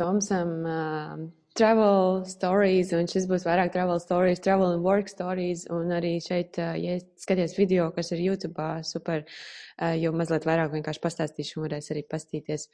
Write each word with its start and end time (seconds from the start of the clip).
Tomsam 0.00 0.52
uh, 0.64 1.28
travel 1.60 2.22
stories, 2.24 2.94
un 2.96 3.08
šis 3.10 3.26
būs 3.28 3.44
vairāk 3.44 3.72
travel 3.74 4.00
stories, 4.00 4.40
travel 4.40 4.72
and 4.72 4.84
work 4.86 5.10
stories, 5.12 5.66
un 5.68 5.92
arī 5.92 6.14
šeit, 6.24 6.56
uh, 6.62 6.72
ja 6.80 6.96
skaties 7.20 7.56
video, 7.58 7.90
kas 7.92 8.12
ir 8.14 8.22
YouTube, 8.24 8.68
super, 8.88 9.26
uh, 9.26 9.94
jo 10.00 10.14
mazliet 10.16 10.48
vairāk 10.48 10.72
vienkārši 10.72 11.02
pastāstīšu, 11.04 11.58
un 11.58 11.66
varēs 11.68 11.92
arī 11.92 12.06
pastīties. 12.08 12.70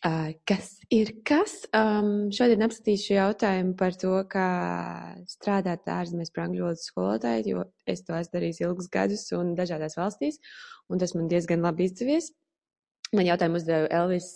Uh, 0.00 0.30
kas 0.48 0.78
ir 0.92 1.10
kas? 1.28 1.58
Um, 1.76 2.30
šodien 2.32 2.64
apskatīšu 2.64 3.14
jautājumu 3.18 3.74
par 3.80 3.96
to, 4.00 4.14
kā 4.32 4.48
strādāt 5.28 5.88
ārzemēs 5.92 6.32
par 6.32 6.46
angļu 6.46 6.64
valodas 6.64 6.86
skolotāju, 6.88 7.54
jo 7.54 7.64
es 7.88 8.04
to 8.06 8.16
esmu 8.16 8.36
darījis 8.36 8.62
ilgus 8.64 8.88
gadus 8.92 9.26
un 9.36 9.52
dažādās 9.58 9.98
valstīs, 10.00 10.40
un 10.88 11.00
tas 11.00 11.12
man 11.16 11.28
diezgan 11.28 11.64
labi 11.64 11.88
izdevies. 11.88 12.32
Man 13.10 13.26
jautājumu 13.26 13.58
uzdeva 13.58 13.88
Elvis, 13.90 14.26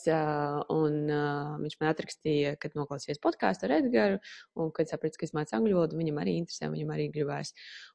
un 0.74 0.94
viņš 1.62 1.74
man 1.78 1.90
atrakstīja, 1.92 2.56
kad 2.58 2.72
noklausījās 2.74 3.20
podkāstu 3.22 3.68
ar 3.68 3.76
Edgars, 3.76 4.32
un 4.58 4.72
kad 4.74 4.90
sapratu, 4.90 5.20
ka 5.20 5.28
es 5.28 5.34
mācu 5.36 5.54
angļu 5.54 5.76
valodu, 5.76 5.98
viņam 6.00 6.18
arī 6.18 6.34
interesē, 6.40 6.66
viņam 6.72 6.90
arī 6.90 7.04
gribēs. 7.14 7.52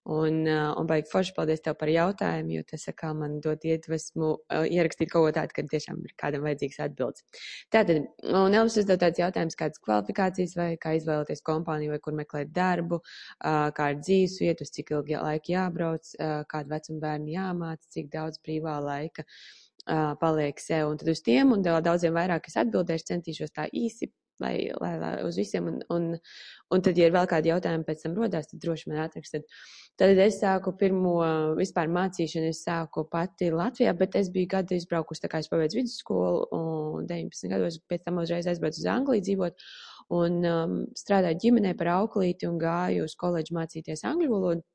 Un, 0.08 0.48
un 0.48 0.88
baigi 0.88 1.12
forši 1.12 1.36
paldies 1.36 1.66
tev 1.66 1.76
par 1.82 1.92
jautājumu, 1.92 2.56
jo 2.56 2.64
tas 2.72 2.88
kā 2.96 3.12
man 3.12 3.42
dod 3.44 3.68
iedvesmu 3.68 4.32
ierakstīt 4.72 5.12
kaut 5.12 5.28
ko 5.28 5.36
tādu, 5.42 5.58
kad 5.60 5.68
tiešām 5.76 6.00
ir 6.08 6.16
kādam 6.24 6.48
vajadzīgs 6.48 6.80
atbildes. 6.88 7.28
Tātad, 7.76 8.08
un 8.32 8.56
Elvis 8.56 8.80
uzdeva 8.80 9.04
tāds 9.04 9.20
jautājums, 9.20 9.60
kādas 9.60 9.84
kvalifikācijas 9.84 10.56
vai 10.56 10.72
kā 10.80 10.96
izvēlēties 10.96 11.44
kompāniju 11.44 11.98
vai 11.98 12.04
kur 12.08 12.16
meklēt 12.16 12.56
darbu, 12.56 13.04
kā 13.44 13.92
ir 13.92 14.00
dzīves 14.00 14.40
vietu, 14.48 14.64
uz 14.64 14.72
cik 14.80 14.96
ilgi 14.96 15.20
laika 15.20 15.58
jābrauc, 15.58 16.16
kādu 16.56 16.78
vecumu 16.78 17.04
bērnu 17.04 17.36
jāmāca, 17.36 17.98
cik 18.00 18.14
daudz 18.16 18.40
brīvā 18.48 18.80
laika. 18.80 19.28
Paliek 19.86 20.60
sev. 20.62 20.90
Un 20.92 20.98
tad 21.02 21.10
uz 21.12 21.22
tiem 21.26 21.54
un 21.56 21.64
daudziem 21.66 22.16
vairāk 22.16 22.50
es 22.50 22.58
atbildēšu, 22.62 23.08
centīšos 23.14 23.54
tā 23.56 23.68
īsi, 23.74 24.12
lai, 24.40 24.72
lai, 24.82 24.94
lai 25.00 25.12
uz 25.28 25.38
visiem. 25.40 25.68
Un, 25.72 25.80
un, 25.96 26.08
un 26.74 26.86
tad, 26.86 26.98
ja 27.00 27.10
ir 27.10 27.16
vēl 27.16 27.28
kādi 27.30 27.52
jautājumi 27.52 27.88
pēc 27.88 28.06
tam 28.06 28.16
rodās, 28.18 28.50
tad 28.52 28.62
droši 28.64 28.92
man 28.92 29.04
atrakst. 29.06 29.36
Tad, 29.36 29.60
tad 30.02 30.22
es 30.26 30.40
sāku 30.42 30.74
pirmo 30.80 31.18
vispār 31.60 31.92
mācīšanu, 31.92 32.54
es 32.54 32.64
sāku 32.68 33.06
pati 33.12 33.52
Latvijā, 33.54 33.94
bet 33.98 34.18
es 34.20 34.32
biju 34.34 34.52
gadu 34.56 34.78
izbraukusi, 34.78 35.24
tā 35.26 35.32
kā 35.32 35.44
es 35.44 35.52
pabeidzu 35.52 35.82
vidusskolu 35.82 36.48
un 36.56 37.10
19 37.10 37.54
gados, 37.54 37.80
pēc 37.90 38.08
tam 38.08 38.22
uzreiz 38.24 38.50
aizbraucu 38.50 38.84
uz 38.84 38.90
Angliju 38.96 39.28
dzīvot. 39.28 39.70
Un 40.20 40.42
um, 40.50 40.76
strādāju 40.98 41.38
ģimenē 41.44 41.76
par 41.78 41.94
auklīti 42.00 42.48
un 42.50 42.58
gāju 42.62 43.06
uz 43.06 43.14
koledžu 43.20 43.54
mācīties 43.60 44.08
angļu 44.10 44.32
valodu 44.32 44.66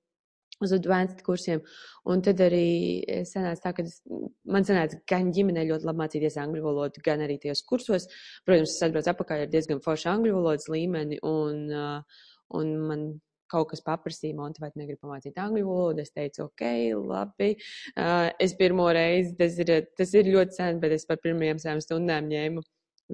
uz 0.67 0.75
advanced 0.77 1.21
kursiem. 1.27 1.63
Un 2.11 2.23
tad 2.25 2.41
arī 2.45 3.03
sanāca 3.29 3.69
tā, 3.69 3.75
ka 3.77 3.85
es, 3.85 4.01
man 4.45 4.67
sanāca 4.67 5.01
gan 5.11 5.31
ģimenē 5.35 5.67
ļoti 5.71 5.89
labi 5.89 6.03
mācīties 6.03 6.39
angļu 6.43 6.65
valodu, 6.65 7.05
gan 7.05 7.25
arī 7.25 7.39
tajos 7.43 7.65
kursos. 7.69 8.09
Protams, 8.47 8.75
es 8.77 8.87
atbraucu 8.87 9.13
apakaļ 9.15 9.45
ar 9.47 9.53
diezgan 9.53 9.85
foršu 9.85 10.11
angļu 10.13 10.35
valodas 10.39 10.69
līmeni, 10.73 11.21
un, 11.25 11.63
uh, 11.73 12.27
un 12.59 12.75
man 12.91 13.07
kaut 13.55 13.69
kas 13.71 13.85
paprasīja, 13.87 14.35
man 14.37 14.55
vai 14.59 14.71
negribu 14.75 15.05
pamācīt 15.07 15.37
angļu 15.39 15.67
valodu. 15.69 16.05
Es 16.05 16.15
teicu, 16.15 16.49
ok, 16.49 16.65
labi. 17.01 17.53
Uh, 17.95 18.31
es 18.43 18.57
pirmo 18.59 18.89
reizi, 18.95 19.37
tas 19.39 19.59
ir, 19.63 19.75
tas 19.99 20.15
ir 20.17 20.33
ļoti 20.35 20.59
sen, 20.59 20.81
bet 20.83 20.97
es 20.97 21.07
par 21.09 21.21
pirmajām 21.23 21.61
savām 21.63 21.85
stundām 21.85 22.33
ņēmu 22.33 22.65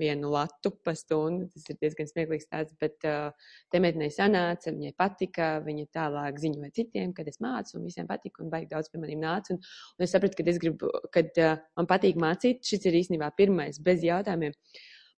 vienu 0.00 0.30
latu 0.32 0.72
pa 0.84 0.94
stundu. 0.96 1.48
Tas 1.54 1.68
ir 1.70 1.78
diezgan 1.80 2.08
smieklīgs 2.08 2.48
tāds, 2.50 2.74
bet 2.80 3.06
uh, 3.08 3.30
te 3.72 3.80
meitenei 3.82 4.10
sanāca, 4.14 4.72
viņai 4.74 4.92
patika, 4.98 5.50
viņa 5.66 5.88
tālāk 5.96 6.40
ziņoja 6.42 6.72
citiem, 6.76 7.14
kad 7.16 7.28
es 7.30 7.40
mācu, 7.44 7.76
un 7.78 7.88
visiem 7.88 8.08
patika, 8.10 8.44
un 8.44 8.52
baigi 8.52 8.70
daudz 8.72 8.92
pie 8.92 9.02
maniem 9.02 9.20
nāca. 9.24 9.54
Un, 9.54 9.60
un 9.98 10.06
es 10.06 10.14
sapratu, 10.14 10.38
ka 10.38 10.46
es 10.50 10.60
gribu, 10.62 10.92
kad 11.14 11.42
uh, 11.42 11.58
man 11.78 11.90
patīk 11.90 12.20
mācīt, 12.20 12.64
šis 12.66 12.88
ir 12.88 13.02
īstenībā 13.02 13.30
pirmais 13.38 13.80
bez 13.84 14.06
jautājumiem. 14.06 14.56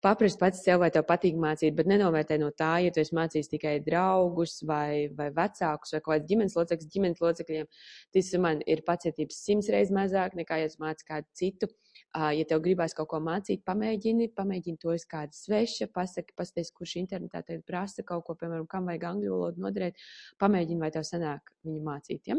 Paprast 0.01 0.41
pats 0.41 0.63
sev, 0.65 0.79
vai 0.81 0.89
tev 0.89 1.05
patīk 1.05 1.37
mācīt, 1.37 1.75
bet 1.77 1.89
nenovērtē 1.91 2.39
no 2.41 2.49
tā, 2.57 2.79
ja 2.81 2.93
tu 2.95 3.03
esi 3.03 3.13
mācījis 3.19 3.51
tikai 3.53 3.75
draugus 3.85 4.63
vai, 4.65 5.11
vai 5.13 5.27
vecākus 5.37 5.93
vai 5.93 6.01
kādus 6.07 6.31
ģimenes 6.31 6.57
locekļus, 6.57 6.89
ģimenes 6.95 7.21
locekļiem. 7.21 7.69
Tas 8.17 8.31
man 8.41 8.65
ir 8.65 8.81
pacietības 8.87 9.43
simts 9.45 9.69
reizes 9.69 9.93
mazāk 9.93 10.39
nekā, 10.41 10.63
ja 10.63 10.71
es 10.71 10.81
mācu 10.81 11.05
kādu 11.11 11.29
citu. 11.37 11.69
Uh, 11.69 11.90
Ja 12.11 12.43
tev 12.51 12.59
gribās 12.65 12.91
kaut 12.97 13.07
ko 13.13 13.21
mācīt, 13.23 13.61
pamēģini, 13.63 14.33
pamēģini 14.35 14.81
to 14.83 14.91
uz 14.97 15.05
kāda 15.07 15.31
sveša, 15.37 15.87
pasaki, 15.95 16.35
pasties, 16.35 16.73
kurš 16.75 16.97
internetā 16.99 17.45
tev 17.47 17.61
prasa 17.67 18.03
kaut 18.07 18.25
ko, 18.27 18.35
piemēram, 18.41 18.65
kam 18.71 18.89
vajag 18.91 19.05
angļu 19.13 19.31
valodu 19.31 19.63
noderēt, 19.63 20.01
pamēģini, 20.43 20.81
vai 20.83 20.89
tev 20.91 21.05
sanāk 21.07 21.53
viņu 21.69 21.83
mācīt. 21.87 22.33
Ja, 22.33 22.39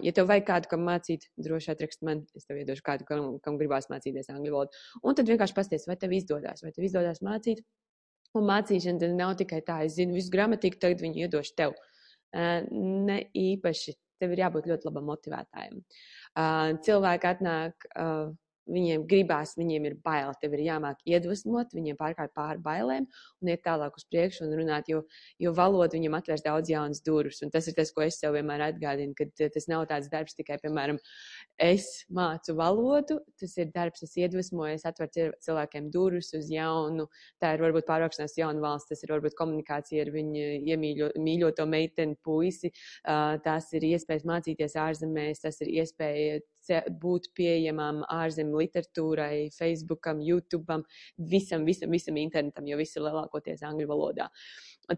ja 0.00 0.12
tev 0.16 0.30
vajag 0.30 0.46
kādu, 0.48 0.70
kam 0.70 0.86
mācīt, 0.88 1.26
droši 1.36 1.74
atrakst 1.74 2.00
man, 2.08 2.22
es 2.32 2.48
tev 2.48 2.62
iedošu 2.62 2.84
kādu, 2.86 3.04
kam, 3.10 3.26
kam 3.44 3.58
gribās 3.60 3.90
mācīties 3.92 4.30
angļu 4.32 4.54
valodu. 4.54 4.80
Un 5.04 5.18
tad 5.18 5.28
vienkārši 5.28 5.56
pasties, 5.58 5.84
vai 5.90 5.98
tev 6.00 6.14
izdodas, 6.16 6.64
vai 6.64 6.72
tev 6.72 6.86
izdodas 6.88 7.20
mācīt. 7.24 7.60
Un 8.34 8.48
mācīšana 8.48 9.10
nav 9.14 9.34
tikai 9.38 9.60
tā, 9.66 9.82
es 9.84 9.98
zinu 9.98 10.16
visu 10.16 10.32
gramatiku, 10.32 10.80
tagad 10.80 11.04
viņu 11.04 11.26
iedošu 11.26 11.52
tev. 11.60 11.76
Ne 12.32 13.18
īpaši, 13.36 13.94
tev 14.22 14.32
ir 14.32 14.42
jābūt 14.46 14.66
ļoti 14.72 14.88
labam 14.88 15.12
motivētājam. 15.12 15.84
Cilvēki 16.88 17.30
atnāk 17.30 17.86
Viņiem 18.64 19.02
gribās, 19.08 19.52
viņiem 19.60 19.90
ir 19.90 19.96
bail, 20.04 20.30
tev 20.40 20.54
ir 20.56 20.62
jāmāk 20.64 21.02
iedvesmot, 21.04 21.74
viņiem 21.76 21.98
pārkāpt 22.00 22.32
pāri 22.32 22.62
bailēm 22.64 23.04
un 23.42 23.50
iet 23.52 23.60
tālāk 23.66 23.98
uz 24.00 24.06
priekšu 24.08 24.46
un 24.46 24.54
runāt, 24.56 24.88
jo, 24.88 25.02
jo 25.42 25.52
valoda 25.52 25.92
viņam 25.98 26.16
atvērs 26.16 26.44
daudz 26.46 26.72
jaunas 26.72 27.02
durvis. 27.04 27.42
Un 27.44 27.52
tas 27.52 27.68
ir 27.68 27.76
tas, 27.76 27.92
ko 27.92 28.06
es 28.06 28.16
sev 28.22 28.32
vienmēr 28.38 28.70
atgādinu, 28.70 29.12
ka 29.18 29.28
tas 29.52 29.68
nav 29.68 29.84
tāds 29.90 30.08
darbs 30.12 30.38
tikai, 30.38 30.56
piemēram, 30.62 31.00
es 31.60 32.04
mācu 32.12 32.56
valodu, 32.58 33.18
tas 33.40 33.54
ir 33.60 33.70
darbs, 33.74 34.02
es 34.06 34.16
iedvesmoju, 34.18 34.74
es 34.74 34.86
atveru 34.88 35.30
cilvēkiem 35.44 35.90
durvis 35.94 36.32
uz 36.36 36.48
jaunu, 36.50 37.06
tā 37.42 37.54
ir 37.54 37.62
varbūt 37.62 37.86
pārvākšanās 37.88 38.36
jaunu 38.38 38.64
valsts, 38.64 38.90
tas 38.90 39.04
ir 39.04 39.14
varbūt 39.14 39.36
komunikācija 39.38 40.04
ar 40.04 40.10
viņu 40.14 40.48
iemīļoto 40.74 41.66
meiteni, 41.70 42.18
puisi, 42.24 42.72
tās 43.04 43.70
ir 43.76 43.86
iespējas 43.92 44.26
mācīties 44.28 44.76
ārzemēs, 44.80 45.44
tas 45.46 45.60
ir 45.62 45.72
iespēja 45.78 46.42
būt 47.00 47.30
pieejamām 47.36 48.02
ārzemju 48.10 48.60
literatūrai, 48.64 49.50
Facebookam, 49.54 50.22
YouTubeam, 50.24 50.84
visam, 51.18 51.66
visam, 51.68 51.92
visam 51.92 52.18
internetam, 52.20 52.66
jo 52.66 52.78
viss 52.80 52.96
ir 52.96 53.04
lielākoties 53.06 53.62
angļu 53.68 53.90
valodā. 53.90 54.30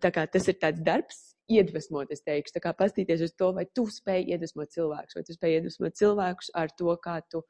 Tā 0.00 0.12
kā 0.15 0.27
tas 0.31 0.47
ir 0.49 0.61
tāds 0.62 0.83
darbs, 0.87 1.36
iedvesmot, 1.53 2.11
es 2.15 2.25
teikšu, 2.27 2.57
tā 2.57 2.62
kā 2.65 2.73
pastīties 2.77 3.23
uz 3.27 3.34
to, 3.39 3.53
vai 3.57 3.67
tu 3.75 3.87
spēj 3.91 4.27
iedvesmot 4.34 4.73
cilvēkus, 4.75 5.17
vai 5.19 5.25
tu 5.27 5.37
spēj 5.37 5.59
iedvesmot 5.59 5.99
cilvēkus 5.99 6.51
ar 6.59 6.73
to, 6.79 6.97
kā 7.03 7.21
tu, 7.31 7.43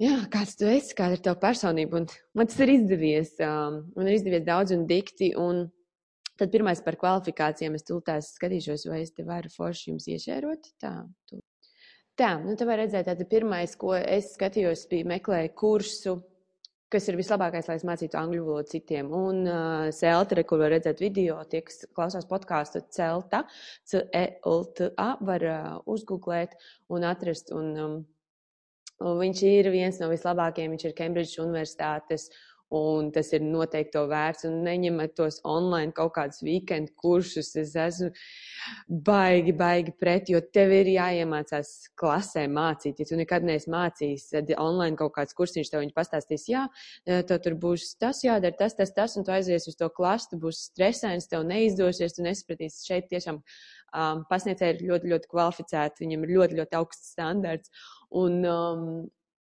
jā, 0.00 0.16
kāds 0.32 0.56
tu 0.60 0.68
esi, 0.70 0.96
kāda 0.98 1.18
ir 1.18 1.24
tava 1.26 1.40
personība. 1.42 2.00
Un 2.00 2.08
man 2.38 2.50
tas 2.50 2.62
ir 2.64 2.74
izdevies, 2.76 3.34
um, 3.44 3.82
man 3.96 4.08
ir 4.08 4.16
izdevies 4.16 4.46
daudz 4.48 4.74
un 4.76 4.86
dikti, 4.88 5.34
un 5.38 5.66
tad 6.40 6.52
pirmais 6.54 6.80
par 6.84 6.96
kvalifikācijām 7.00 7.76
es 7.76 7.84
tultās 7.84 8.32
skatīšos, 8.38 8.88
vai 8.88 9.02
es 9.04 9.12
te 9.12 9.26
varu 9.28 9.52
forši 9.52 9.92
jums 9.92 10.08
iešērot. 10.08 10.72
Tā, 10.80 10.94
tu. 11.28 11.42
Tā, 12.20 12.34
nu 12.42 12.56
te 12.58 12.66
var 12.68 12.80
redzēt, 12.82 13.06
tāda 13.08 13.24
pirmais, 13.28 13.76
ko 13.80 13.94
es 13.96 14.34
skatījos, 14.34 14.86
bija 14.90 15.08
meklēju 15.08 15.52
kursu, 15.56 16.18
kas 16.90 17.08
ir 17.08 17.18
vislabākais, 17.18 17.68
lai 17.70 17.76
es 17.78 17.86
mācītu 17.86 18.18
angļu 18.18 18.44
valodu 18.46 18.72
citiem. 18.74 19.10
Un 19.14 19.42
uh, 19.46 19.88
Celta, 19.94 20.38
kur 20.46 20.62
var 20.62 20.72
redzēt 20.74 21.02
video, 21.02 21.38
tie, 21.50 21.62
kas 21.66 21.84
klausās 21.96 22.28
podkāstu 22.30 22.82
Celta, 22.94 23.44
C-E-L-T-A, 23.90 25.10
var 25.26 25.46
uh, 25.46 25.76
uzgooglēt 25.90 26.56
un 26.90 27.06
atrast. 27.08 27.54
Un, 27.56 27.70
um, 27.84 27.98
un 29.00 29.20
viņš 29.22 29.42
ir 29.48 29.70
viens 29.72 30.00
no 30.02 30.10
vislabākajiem, 30.10 30.74
viņš 30.74 30.88
ir 30.88 30.96
Cambridge 30.98 31.42
Universitātes 31.42 32.28
Un 32.70 33.08
tas 33.10 33.32
ir 33.34 33.42
noteikti 33.42 33.96
to 33.96 34.04
vērts. 34.10 34.46
Un 34.46 34.60
neņemat 34.62 35.16
tos 35.18 35.40
online 35.48 35.90
kaut 35.96 36.12
kādus 36.14 36.42
weekend 36.46 36.92
kursus. 37.00 37.50
Es 37.58 37.74
esmu 37.74 38.12
baigi, 38.86 39.54
baigi 39.56 39.94
pret, 39.98 40.30
jo 40.30 40.38
tev 40.54 40.70
ir 40.76 40.92
jāiemācās 40.92 41.72
klasē 41.98 42.46
mācīt. 42.50 43.02
Ja 43.02 43.08
tu 43.10 43.18
nekad 43.18 43.46
neesi 43.46 43.72
mācījis, 43.72 44.28
tad 44.36 44.54
online 44.56 44.98
kaut 45.00 45.16
kāds 45.18 45.34
kursiņš 45.38 45.72
tev 45.72 45.86
pastāstīs, 45.96 46.46
jā, 46.50 46.66
tev 47.06 47.40
tur 47.42 47.56
būs 47.58 47.94
tas 48.00 48.22
jādara, 48.24 48.54
tas, 48.56 48.76
tas, 48.78 48.92
tas, 48.94 49.16
un 49.18 49.26
tu 49.26 49.34
aizies 49.34 49.66
uz 49.66 49.78
to 49.78 49.90
klasu, 49.90 50.32
tu 50.32 50.40
būsi 50.44 50.68
stresains, 50.70 51.28
tev 51.30 51.46
neizdosies, 51.48 52.14
tu 52.16 52.26
nesapratīsi 52.26 52.86
šeit 52.86 53.10
tiešām. 53.10 53.42
Um, 53.90 54.20
pasniedzēji 54.30 54.76
ir 54.76 54.84
ļoti, 54.86 55.08
ļoti 55.10 55.30
kvalificēti, 55.32 56.04
viņiem 56.04 56.26
ir 56.26 56.36
ļoti, 56.36 56.60
ļoti 56.60 56.78
augsts 56.78 57.16
standarts. 57.16 57.72
Un, 58.20 58.36
um, 58.46 58.84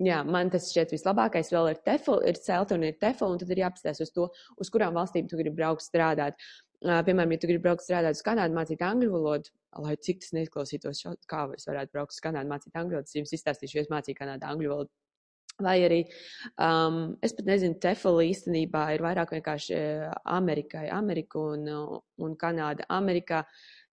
Jā, 0.01 0.21
man 0.25 0.49
tas 0.49 0.71
šķiet 0.71 0.95
vislabākais. 0.95 1.51
Vēl 1.53 1.71
ir 1.73 1.79
TEFL, 1.85 2.23
ir 2.29 2.39
CELTA 2.41 2.77
un 2.77 2.85
ir 2.87 2.97
TEFL, 3.01 3.35
un 3.35 3.41
tad 3.41 3.51
ir 3.53 3.61
jāapstāsta 3.61 4.07
uz 4.07 4.13
to, 4.15 4.27
uz 4.57 4.71
kurām 4.73 4.95
valstīm 4.97 5.27
tu 5.29 5.37
gribi 5.37 5.59
braukt 5.59 5.85
strādāt. 5.85 6.39
Piemēram, 6.81 7.35
ja 7.35 7.41
tu 7.41 7.49
gribi 7.51 7.61
braukt 7.67 7.85
strādāt 7.85 8.17
uz 8.17 8.23
Kanādu, 8.25 8.57
mācīt 8.57 8.81
angļu 8.81 9.11
valodu, 9.13 9.51
lai 9.83 9.93
cik 10.01 10.23
tas 10.23 10.33
neizklausītos, 10.33 11.03
kā 11.29 11.43
es 11.53 11.69
varētu 11.69 11.93
braukt 11.93 12.15
uz 12.15 12.23
Kanādu, 12.23 12.49
mācīt 12.49 12.73
angļu 12.73 12.97
valodu, 12.97 13.11
es 13.11 13.19
jums 13.19 13.35
izstāstīšu, 13.37 13.77
jo 13.77 13.85
es 13.85 13.93
mācīju 13.93 14.17
Kanādā 14.17 14.49
angļu 14.49 14.73
valodu. 14.73 14.93
Vai 15.61 15.75
arī, 15.85 15.99
um, 16.63 17.11
es 17.21 17.35
pat 17.37 17.45
nezinu, 17.45 17.77
TEFL 17.83 18.23
īstenībā 18.25 18.87
ir 18.95 19.03
vairāk 19.05 19.35
vienkārši 19.35 19.77
Amerikai, 20.33 20.87
Amerika 20.95 21.43
un, 21.51 21.67
un 22.25 22.33
Kanāda. 22.39 22.87
Amerikā 22.89 23.43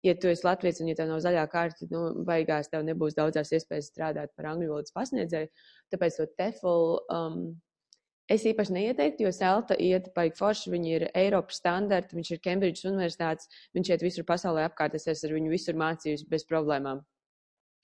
ja 0.07 0.15
tu 0.17 0.31
esi 0.31 0.45
Latvijas 0.47 0.81
un 0.81 0.91
ja 0.91 0.97
tev 0.97 1.11
nav 1.11 1.21
zaļā 1.25 1.45
kārta, 1.51 1.87
nu, 1.91 2.01
baigās 2.27 2.71
tev 2.71 2.85
nebūs 2.87 3.17
daudzās 3.17 3.53
iespējas 3.53 3.91
strādāt 3.91 4.33
par 4.35 4.51
angļu 4.53 4.73
valodas 4.73 4.95
pasniedzēju. 4.95 5.51
Tāpēc 5.93 6.19
to 6.19 6.27
TEFL 6.39 6.85
um, 7.13 7.39
Es 8.27 8.43
īpaši 8.43 8.73
neieteiktu, 8.75 9.23
jo 9.23 9.29
Zelta 9.31 9.75
iet 9.79 10.09
baigi 10.15 10.35
forši, 10.35 10.71
viņi 10.73 10.89
ir 10.97 11.05
Eiropas 11.15 11.61
standarti, 11.61 12.17
viņš 12.17 12.31
ir 12.33 12.41
Kembridžas 12.43 12.87
universitātes, 12.89 13.47
viņš 13.77 13.91
iet 13.93 14.03
visur 14.03 14.25
pasaulē 14.27 14.65
apkārt, 14.67 14.97
es 14.99 15.07
esmu 15.07 15.29
ar 15.29 15.35
viņu 15.37 15.53
visur 15.53 15.79
mācījus 15.79 16.25
bez 16.27 16.43
problēmām. 16.49 16.99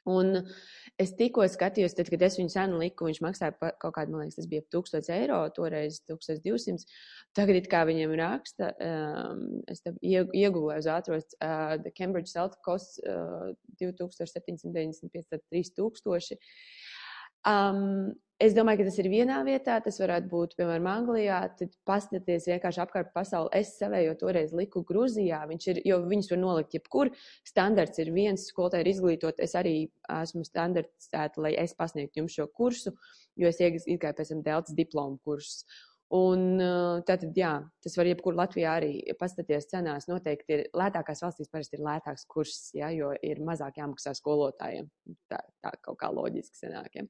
Un 0.10 0.36
es 1.00 1.14
tikko 1.16 1.46
skatījos, 1.48 1.96
tad, 1.96 2.10
kad 2.12 2.24
es 2.28 2.36
viņu 2.40 2.52
cenu 2.52 2.80
liku, 2.82 3.08
viņš 3.08 3.22
maksāja 3.24 3.72
kaut 3.80 3.94
kādu, 3.96 4.12
man 4.12 4.26
liekas, 4.26 4.38
tas 4.42 4.50
bija 4.52 4.66
1000 4.74 5.12
eiro, 5.16 5.40
toreiz 5.56 6.02
1200. 6.10 6.84
Tagad 7.38 7.62
it 7.62 7.70
kā 7.72 7.86
viņiem 7.88 8.16
raksta, 8.20 8.74
um, 8.84 9.46
es 9.72 9.80
uz 10.82 10.90
ātros, 10.92 11.32
uh, 11.40 11.78
The 11.84 11.94
Cambridge 11.96 12.34
Celtic 12.34 12.60
costs 12.68 13.00
uh, 13.08 13.54
2795, 13.80 15.32
tad 15.32 15.46
3000. 15.54 16.40
Um, 17.50 18.14
es 18.44 18.56
domāju, 18.56 18.82
ka 18.82 18.88
tas 18.90 18.98
ir 19.00 19.08
vienā 19.12 19.38
vietā, 19.48 19.78
tas 19.84 20.00
varētu 20.02 20.30
būt, 20.32 20.56
piemēram, 20.60 20.88
Anglijā. 20.92 21.40
Tad 21.60 21.76
paskatieties 21.88 22.48
vienkārši 22.52 22.82
apkārt 22.84 23.14
pasauli. 23.16 23.52
Es 23.60 23.76
savējo 23.80 24.16
toreiz 24.20 24.54
liku 24.56 24.84
Grūzijā, 24.88 25.44
ir, 25.56 25.82
jo 25.88 26.02
viņus 26.08 26.32
var 26.34 26.42
nolikt 26.42 26.78
jebkur. 26.78 27.14
Standarts 27.48 28.04
ir 28.04 28.12
viens, 28.16 28.48
skolotāji 28.52 28.88
ir 28.88 28.92
izglītot. 28.94 29.40
Es 29.44 29.56
arī 29.60 29.78
esmu 30.22 30.44
standartizēta, 30.48 31.44
lai 31.46 31.56
es 31.64 31.76
pasniegtu 31.78 32.24
jums 32.24 32.36
šo 32.40 32.50
kursu, 32.52 32.96
jo 33.40 33.52
es 33.52 33.60
iegāju 33.64 34.20
pēc 34.20 34.34
tam 34.34 34.46
Deltas 34.46 34.78
diplomu 34.78 35.20
kursus. 35.24 35.64
Un 36.14 36.60
tātad, 37.08 37.32
jā, 37.34 37.56
tas 37.82 37.96
var 37.98 38.06
jebkur 38.06 38.36
Latvijā 38.38 38.76
arī 38.78 38.92
paskatīties 39.18 39.66
cenās. 39.72 40.06
Noteikti 40.06 40.54
ir 40.54 40.62
lētākās 40.78 41.24
valstīs 41.26 41.50
parasti 41.50 41.80
ir 41.80 41.82
lētāks 41.88 42.28
kurs, 42.30 42.60
ja, 42.78 42.92
jo 42.94 43.10
ir 43.26 43.42
mazāk 43.42 43.80
jāmaksā 43.82 44.14
skolotājiem. 44.20 44.92
Tā, 45.32 45.40
tā 45.66 45.72
kaut 45.82 45.98
kā 46.04 46.12
loģiski 46.14 46.60
sanākiem. 46.60 47.10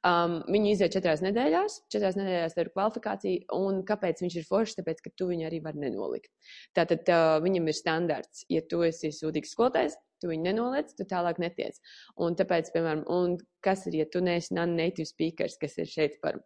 Um, 0.00 0.38
viņi 0.48 0.72
iziet 0.72 0.96
četrās 0.96 1.20
nedēļās, 1.26 1.76
četrās 1.92 2.16
nedēļās 2.16 2.56
ir 2.56 2.72
kvalifikācija, 2.72 3.44
un 3.58 3.82
kāpēc 3.88 4.24
viņš 4.24 4.40
ir 4.40 4.48
foršs? 4.48 4.78
Tāpēc, 4.80 5.04
ka 5.04 5.12
tu 5.12 5.28
viņu 5.28 5.50
arī 5.50 5.60
var 5.68 5.76
nenolikt. 5.76 6.32
Tātad 6.78 7.04
uh, 7.12 7.36
viņam 7.44 7.68
ir 7.68 7.76
standarts, 7.76 8.46
ja 8.48 8.64
tu 8.64 8.80
esi 8.88 9.12
sūdīgs 9.12 9.52
skolotājs, 9.52 10.00
tu 10.22 10.32
viņu 10.32 10.48
nenoliec, 10.48 10.96
tu 10.96 11.04
tālāk 11.04 11.36
netiec. 11.42 11.76
Un 12.16 12.40
tāpēc, 12.40 12.72
piemēram, 12.72 13.04
un 13.12 13.36
kas 13.60 13.84
ir, 13.90 14.00
ja 14.00 14.08
tu 14.08 14.24
neesi 14.24 14.56
non-native 14.56 15.12
speakers, 15.12 15.60
kas 15.60 15.76
ir 15.82 15.90
šeit 15.90 16.20
par, 16.24 16.40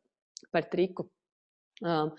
par 0.51 0.67
triku? 0.73 1.07
Um, 1.82 2.14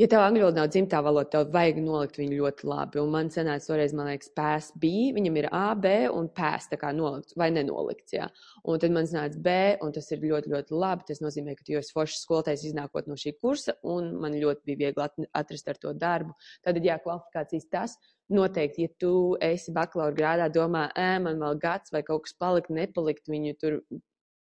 Ja 0.00 0.06
tev 0.08 0.22
angļu 0.24 0.46
valoda 0.46 0.62
nav 0.62 0.68
dzimtā 0.72 1.00
valoda, 1.04 1.28
tev 1.28 1.50
vajag 1.52 1.78
nolikt 1.84 2.16
viņu 2.16 2.36
ļoti 2.38 2.68
labi. 2.70 3.00
Un 3.02 3.10
man 3.12 3.28
senāca 3.28 3.66
toreiz, 3.68 3.92
man 3.92 4.06
liekas, 4.08 4.30
pēs 4.32 4.70
bija, 4.80 5.10
viņam 5.12 5.36
ir 5.36 5.48
A, 5.52 5.74
B 5.76 5.90
un 6.08 6.30
pēs 6.32 6.70
tā 6.70 6.78
kā 6.80 6.94
nolikts 6.96 7.36
vai 7.36 7.50
nenolikts, 7.52 8.14
jā. 8.16 8.30
Un 8.64 8.80
tad 8.80 8.94
man 8.96 9.10
sanāca 9.10 9.36
B, 9.44 9.56
un 9.84 9.92
tas 9.92 10.08
ir 10.14 10.24
ļoti, 10.24 10.54
ļoti 10.54 10.78
labi. 10.80 11.04
Tas 11.10 11.20
nozīmē, 11.20 11.52
ka 11.58 11.66
tu 11.66 11.76
esi 11.76 11.92
foršs 11.92 12.22
skolotājs 12.24 12.64
iznākot 12.70 13.10
no 13.12 13.18
šī 13.20 13.34
kursa, 13.42 13.76
un 13.84 14.14
man 14.22 14.38
ļoti 14.40 14.70
bija 14.70 14.86
viegli 14.86 15.28
atrast 15.42 15.68
ar 15.68 15.82
to 15.84 15.92
darbu. 15.92 16.32
Tad, 16.64 16.80
jā, 16.80 16.96
kvalifikācijas 17.04 17.68
tas. 17.68 18.00
Noteikti, 18.32 18.88
ja 18.88 18.96
tu 19.04 19.14
esi 19.44 19.74
bakalaura 19.76 20.16
grādā, 20.16 20.48
domā, 20.54 20.86
ē, 20.96 21.10
man 21.26 21.44
vēl 21.44 21.60
gads 21.60 21.92
vai 21.92 22.00
kaut 22.06 22.24
kas 22.24 22.38
palikt, 22.40 22.72
nepalikt, 22.72 23.28
viņu 23.28 23.52
tur 23.60 23.82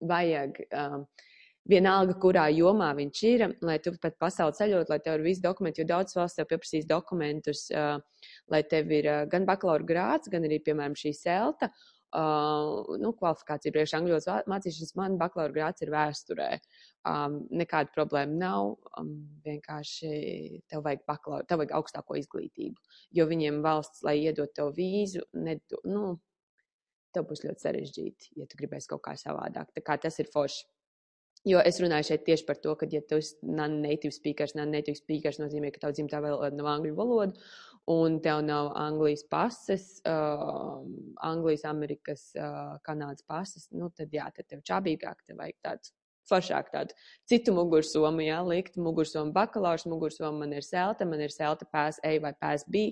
vajag. 0.07 0.63
Um, 0.71 1.09
vienalga, 1.69 2.15
kurā 2.21 2.47
jomā 2.53 2.89
viņš 2.97 3.21
ir, 3.29 3.45
lai 3.65 3.77
tu 3.83 3.93
pat 4.01 4.17
pasauli 4.21 4.57
ceļot, 4.57 4.89
lai 4.91 4.99
tev 5.05 5.19
ir 5.19 5.27
visi 5.27 5.43
dokumenti, 5.43 5.83
jo 5.83 5.91
daudz 5.91 6.17
valsts 6.17 6.39
tev 6.39 6.49
pieprasīs 6.49 6.89
dokumentus, 6.89 7.67
uh, 7.73 8.01
lai 8.51 8.63
tev 8.69 8.91
ir 8.95 9.09
uh, 9.09 9.23
gan 9.29 9.47
bakalaura 9.49 9.87
grāds, 9.87 10.31
gan 10.31 10.47
arī, 10.47 10.61
piemēram, 10.65 10.97
šī 10.97 11.13
selta. 11.17 11.71
Uh, 12.09 12.87
nu, 12.97 13.11
kvalifikācija 13.13 13.69
priekš 13.69 13.91
angļos 13.99 14.25
mācīšanas 14.49 14.95
man 14.97 15.17
bakalaura 15.21 15.53
grāds 15.53 15.83
ir 15.85 15.91
vēsturē. 15.93 16.47
Um, 17.05 17.43
nekāda 17.53 17.93
problēma 17.93 18.33
nav. 18.33 18.71
Um, 18.97 19.11
vienkārši 19.45 20.63
tev 20.71 20.81
vajag 20.87 21.05
bakalaura, 21.05 21.45
tev 21.45 21.61
vajag 21.61 21.75
augstāko 21.77 22.17
izglītību. 22.17 22.81
Jo 23.13 23.27
viņiem 23.29 23.61
valsts, 23.61 24.01
lai 24.07 24.17
iedot 24.23 24.49
tev 24.57 24.73
vīzu, 24.77 25.21
nedo, 25.37 25.83
nu, 25.85 26.15
tev 27.13 27.29
būs 27.29 27.45
ļoti 27.45 27.65
sarežģīti, 27.67 28.33
ja 28.41 28.49
tu 28.49 28.57
gribēsi 28.57 28.89
kaut 28.89 29.05
kā 29.05 29.13
savādāk. 29.17 29.69
Tā 29.77 29.85
kā 29.85 30.01
tas 30.01 30.17
ir 30.21 30.33
forši. 30.33 30.65
Jo 31.47 31.61
es 31.63 31.77
runāju 31.79 32.09
šeit 32.09 32.25
tieši 32.27 32.43
par 32.47 32.57
to, 32.59 32.73
ka, 32.75 32.87
ja 32.91 32.99
tu 33.07 33.15
esi 33.21 33.37
non-native 33.47 34.11
speakers, 34.11 34.57
non-native 34.59 34.97
speakers 34.99 35.39
nozīmē, 35.39 35.71
ka 35.71 35.85
tev 35.85 35.95
dzimtā 35.95 36.19
valoda 36.23 36.51
nav 36.55 36.67
angļu 36.73 36.97
valoda, 36.97 37.45
un 37.89 38.17
tev 38.23 38.41
nav 38.43 38.73
Anglijas 38.77 39.23
pases, 39.31 39.85
uh, 40.09 40.81
Anglijas, 41.25 41.63
Amerikas, 41.69 42.25
uh, 42.35 42.75
Kanādas 42.83 43.23
pases, 43.23 43.69
nu 43.71 43.87
tad 43.95 44.11
jā, 44.13 44.27
tad 44.35 44.49
tev 44.51 44.65
čābīgāk, 44.67 45.23
tev 45.23 45.39
vajag 45.39 45.57
tāds 45.63 45.95
foršāk 46.29 46.73
tādu 46.75 46.93
citu 47.29 47.55
mugursomu, 47.55 48.21
jā, 48.27 48.43
likt 48.45 48.75
mugursomu 48.77 49.31
bakalaurs, 49.33 49.87
mugursomu 49.89 50.43
man 50.43 50.53
ir 50.59 50.67
selta, 50.67 51.07
man 51.07 51.23
ir 51.23 51.33
selta 51.33 51.65
pēs 51.71 52.03
A 52.03 52.17
vai 52.21 52.35
pēs 52.35 52.67
B. 52.67 52.91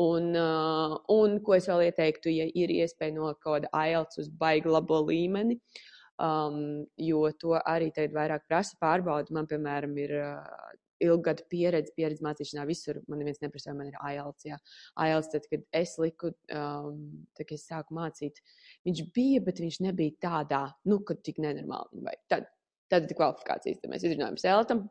Un, 0.00 0.32
uh, 0.32 0.96
un 1.12 1.36
ko 1.44 1.58
es 1.60 1.68
vēl 1.68 1.90
ieteiktu, 1.90 2.32
ja 2.32 2.48
ir 2.48 2.72
iespēja 2.72 3.12
no 3.12 3.28
kaut 3.36 3.66
kāda 3.68 3.70
IELTS 3.76 4.22
uz 4.24 4.30
baigi 4.40 4.72
labo 4.72 5.02
līmeni, 5.04 5.60
uh, 5.60 5.90
um, 6.20 6.84
jo 7.00 7.24
to 7.40 7.56
arī 7.60 7.92
tagad 7.94 8.16
vairāk 8.16 8.46
prasa 8.48 8.78
pārbauda. 8.82 9.34
Man, 9.34 9.48
piemēram, 9.50 9.96
ir 10.02 10.14
uh, 10.18 10.70
ilgada 11.02 11.44
pieredze, 11.50 11.92
pieredze 11.96 12.24
mācīšanā 12.24 12.64
visur. 12.68 13.00
Man 13.10 13.22
neviens 13.22 13.42
neprasa, 13.42 13.70
vai 13.70 13.78
man 13.80 13.90
ir 13.90 13.98
IELTS. 13.98 14.46
Jā. 14.48 14.58
IELTS, 15.06 15.30
tad, 15.34 15.48
kad 15.50 15.66
es 15.82 15.94
liku, 16.02 16.32
um, 16.54 17.04
tad, 17.36 17.46
kad 17.46 17.56
es 17.58 17.68
sāku 17.68 17.98
mācīt, 17.98 18.42
viņš 18.88 19.04
bija, 19.16 19.42
bet 19.44 19.62
viņš 19.62 19.82
nebija 19.88 20.18
tādā, 20.28 20.64
nu, 20.90 21.02
kad 21.08 21.22
tik 21.26 21.42
nenormāli. 21.42 22.16
Tad, 22.32 22.50
tad 22.92 23.12
kvalifikācijas, 23.12 23.82
tad 23.82 23.92
mēs 23.92 24.06
izrunājam 24.06 24.40
Seltam, 24.40 24.86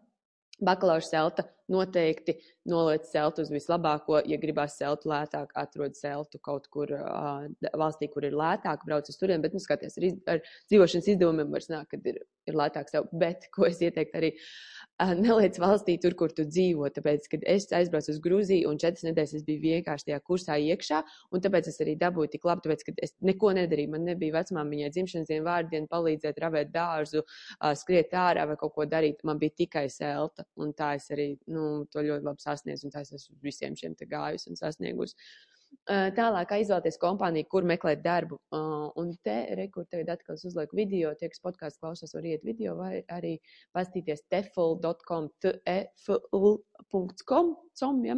bakalaura 0.61 1.05
selta 1.05 1.45
noteikti 1.71 2.37
noliec 2.69 3.07
seltu 3.09 3.45
uz 3.45 3.51
vislabāko. 3.53 4.19
Ja 4.29 4.37
gribās 4.41 4.77
seltu 4.79 5.09
lētāk, 5.11 5.53
atrod 5.57 5.95
seltu 5.97 6.39
kaut 6.43 6.67
kur 6.73 6.91
uh, 6.93 7.47
valstī, 7.77 8.09
kur 8.11 8.27
ir 8.27 8.37
lētāk, 8.37 8.85
brauc 8.85 9.09
uz 9.09 9.17
turieni. 9.17 9.41
Bet, 9.45 9.55
nu, 9.55 9.63
skaties, 9.63 9.97
ar, 9.97 10.05
iz, 10.05 10.19
ar 10.29 10.43
dzīvošanas 10.69 11.09
izdevumiem 11.15 11.53
var 11.53 11.65
sanākt, 11.65 11.95
kad 11.95 12.11
ir, 12.11 12.21
ir 12.49 12.57
lētāk 12.57 12.91
sev. 12.91 13.09
Bet, 13.23 13.47
ko 13.55 13.65
es 13.69 13.81
ieteiktu 13.81 14.19
arī, 14.21 14.31
uh, 14.37 15.15
neliec 15.17 15.57
valstī 15.61 15.97
tur, 16.01 16.15
kur 16.19 16.33
tu 16.35 16.45
dzīvo. 16.45 16.91
Tāpēc, 16.93 17.25
kad 17.31 17.47
es 17.49 17.67
aizbraucu 17.73 18.13
uz 18.13 18.21
Grūziju 18.21 18.69
un 18.69 18.79
četras 18.81 19.07
nedēļas 19.07 19.35
es 19.39 19.47
biju 19.47 19.63
vienkārši 19.65 20.11
tajā 20.11 20.21
kursā 20.27 20.59
iekšā, 20.61 21.01
un 21.33 21.43
tāpēc 21.43 21.71
es 21.71 21.81
arī 21.83 21.97
dabūju 22.01 22.35
tik 22.35 22.45
labi, 22.45 22.65
tāpēc, 22.67 22.85
ka 22.87 22.95
es 23.07 23.15
neko 23.25 23.55
nedarīju. 23.57 23.93
Man 23.95 24.05
nebija 24.11 24.37
vecmāmiņai 24.37 24.91
dzimšanas 24.93 25.31
dienu 25.31 25.47
vārdienu 25.47 25.89
palīdzēt 25.91 26.41
ravēt 26.45 26.73
dārzu, 26.75 27.25
uh, 27.25 27.73
skriet 27.79 28.13
ārā 28.13 28.45
vai 28.51 28.59
kaut 28.61 28.75
ko 28.77 28.85
darīt. 28.89 29.25
Man 29.27 29.41
bija 29.41 29.57
tikai 29.63 29.87
selta, 29.93 30.45
un 30.61 30.75
tā 30.77 30.93
es 30.99 31.09
arī, 31.13 31.31
nu, 31.49 31.60
to 31.93 32.03
ļoti 32.05 32.27
labi 32.27 32.43
sasniedzu, 32.43 32.87
un 32.87 32.93
tā 32.93 33.03
es 33.05 33.13
esmu 33.17 33.37
visiem 33.43 33.75
šiem 33.77 33.97
te 33.97 34.07
gājusi 34.09 34.51
un 34.51 34.59
sasniegusi. 34.59 35.17
Tālāk, 35.87 36.49
kā 36.49 36.57
izvēlēties 36.61 36.99
kompāniju, 36.99 37.47
kur 37.51 37.63
meklēt 37.67 38.01
darbu. 38.03 38.37
Un 38.99 39.13
te, 39.25 39.37
rekur, 39.57 39.85
tagad 39.91 40.11
atkal 40.17 40.35
uzlieku 40.35 40.77
video, 40.77 41.13
tie, 41.17 41.29
kas 41.31 41.43
podkāstu 41.43 41.85
klausās, 41.85 42.13
var 42.15 42.27
iet 42.27 42.43
video 42.47 42.75
vai 42.79 42.93
arī 43.11 43.37
pastīties 43.75 44.25
tefl.com, 44.33 45.29
tefl.com, 45.41 47.15
com, 47.31 48.03
ja? 48.05 48.17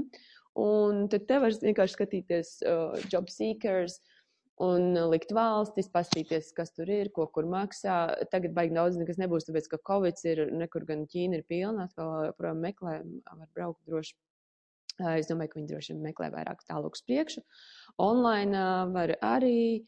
un 0.60 1.08
tad 1.10 1.24
te 1.30 1.38
var 1.42 1.56
vienkārši 1.62 1.98
skatīties 1.98 2.50
uh, 2.70 2.98
job 3.10 3.30
seekers, 3.34 3.96
uh, 4.02 4.13
un 4.62 4.94
likt 5.10 5.32
valstis, 5.34 5.90
paskatīties, 5.94 6.52
kas 6.58 6.74
tur 6.76 6.90
ir, 6.94 7.10
ko 7.16 7.26
kur 7.34 7.48
maksā. 7.50 7.98
Tagad 8.32 8.54
baigi 8.54 8.76
daudz 8.78 9.00
nekas 9.00 9.18
nebūs, 9.22 9.48
tāpēc, 9.48 9.70
ka 9.72 9.82
Covid 9.90 10.22
ir, 10.30 10.44
nekur 10.54 10.86
gan 10.90 11.08
Ķīna 11.10 11.40
ir 11.40 11.48
pilna, 11.50 11.88
atkal 11.88 12.30
joprojām 12.30 12.62
meklē, 12.62 13.00
var 13.32 13.50
braukt 13.56 13.82
droši. 13.90 14.16
Es 15.18 15.26
domāju, 15.26 15.50
ka 15.50 15.58
viņi 15.58 15.72
droši 15.72 15.96
vien 15.96 16.06
meklē 16.06 16.30
vairāk 16.36 16.62
tālāk 16.70 16.94
uz 16.94 17.02
priekšu. 17.08 17.42
Online 18.04 18.64
var 18.94 19.16
arī. 19.26 19.84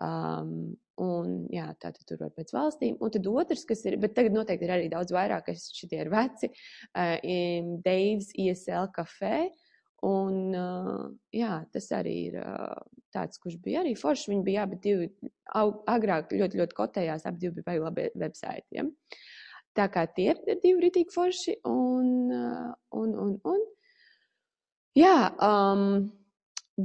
Um, 0.00 0.76
un, 1.00 1.32
jā, 1.52 1.66
tā 1.80 1.90
tad 1.92 2.04
tur 2.08 2.20
var 2.20 2.30
pēc 2.36 2.52
valstīm. 2.56 2.94
Un 3.00 3.12
tad 3.12 3.26
otrs, 3.28 3.66
kas 3.68 3.84
ir, 3.88 3.96
bet 4.00 4.14
tagad 4.16 4.36
noteikti 4.36 4.64
ir 4.68 4.72
arī 4.72 4.86
daudz 4.92 5.12
vairāk, 5.12 5.46
kas 5.48 5.66
šitie 5.76 5.98
ir 6.00 6.12
veci, 6.12 6.48
uh, 6.92 7.16
Dave's 7.84 8.30
ESL 8.36 8.88
kafē. 8.96 9.48
Un, 10.08 10.56
uh, 10.56 11.08
jā, 11.36 11.58
tas 11.72 11.90
arī 11.96 12.16
ir 12.30 12.38
uh, 12.40 12.80
tāds, 13.14 13.40
kurš 13.42 13.58
bija 13.64 13.82
arī 13.84 13.96
foršs. 13.98 14.28
Viņi 14.30 14.46
bija 14.46 14.66
abi 14.66 14.78
divi, 14.84 15.10
agrāk 15.54 16.34
ļoti, 16.36 16.62
ļoti 16.62 16.78
kotējās, 16.78 17.26
abi 17.28 17.44
divi 17.46 17.66
bija 17.66 17.84
labi 17.86 18.08
websaiti. 18.18 18.80
Ja? 18.80 18.86
Tā 19.78 19.86
kā 19.92 20.06
tie 20.10 20.32
ir 20.32 20.62
divi 20.62 20.86
ritīgi 20.86 21.14
forši 21.14 21.60
un, 21.70 22.30
un, 22.30 23.12
un, 23.24 23.36
un. 23.52 23.68
Jā, 24.98 25.30
um, 25.46 26.10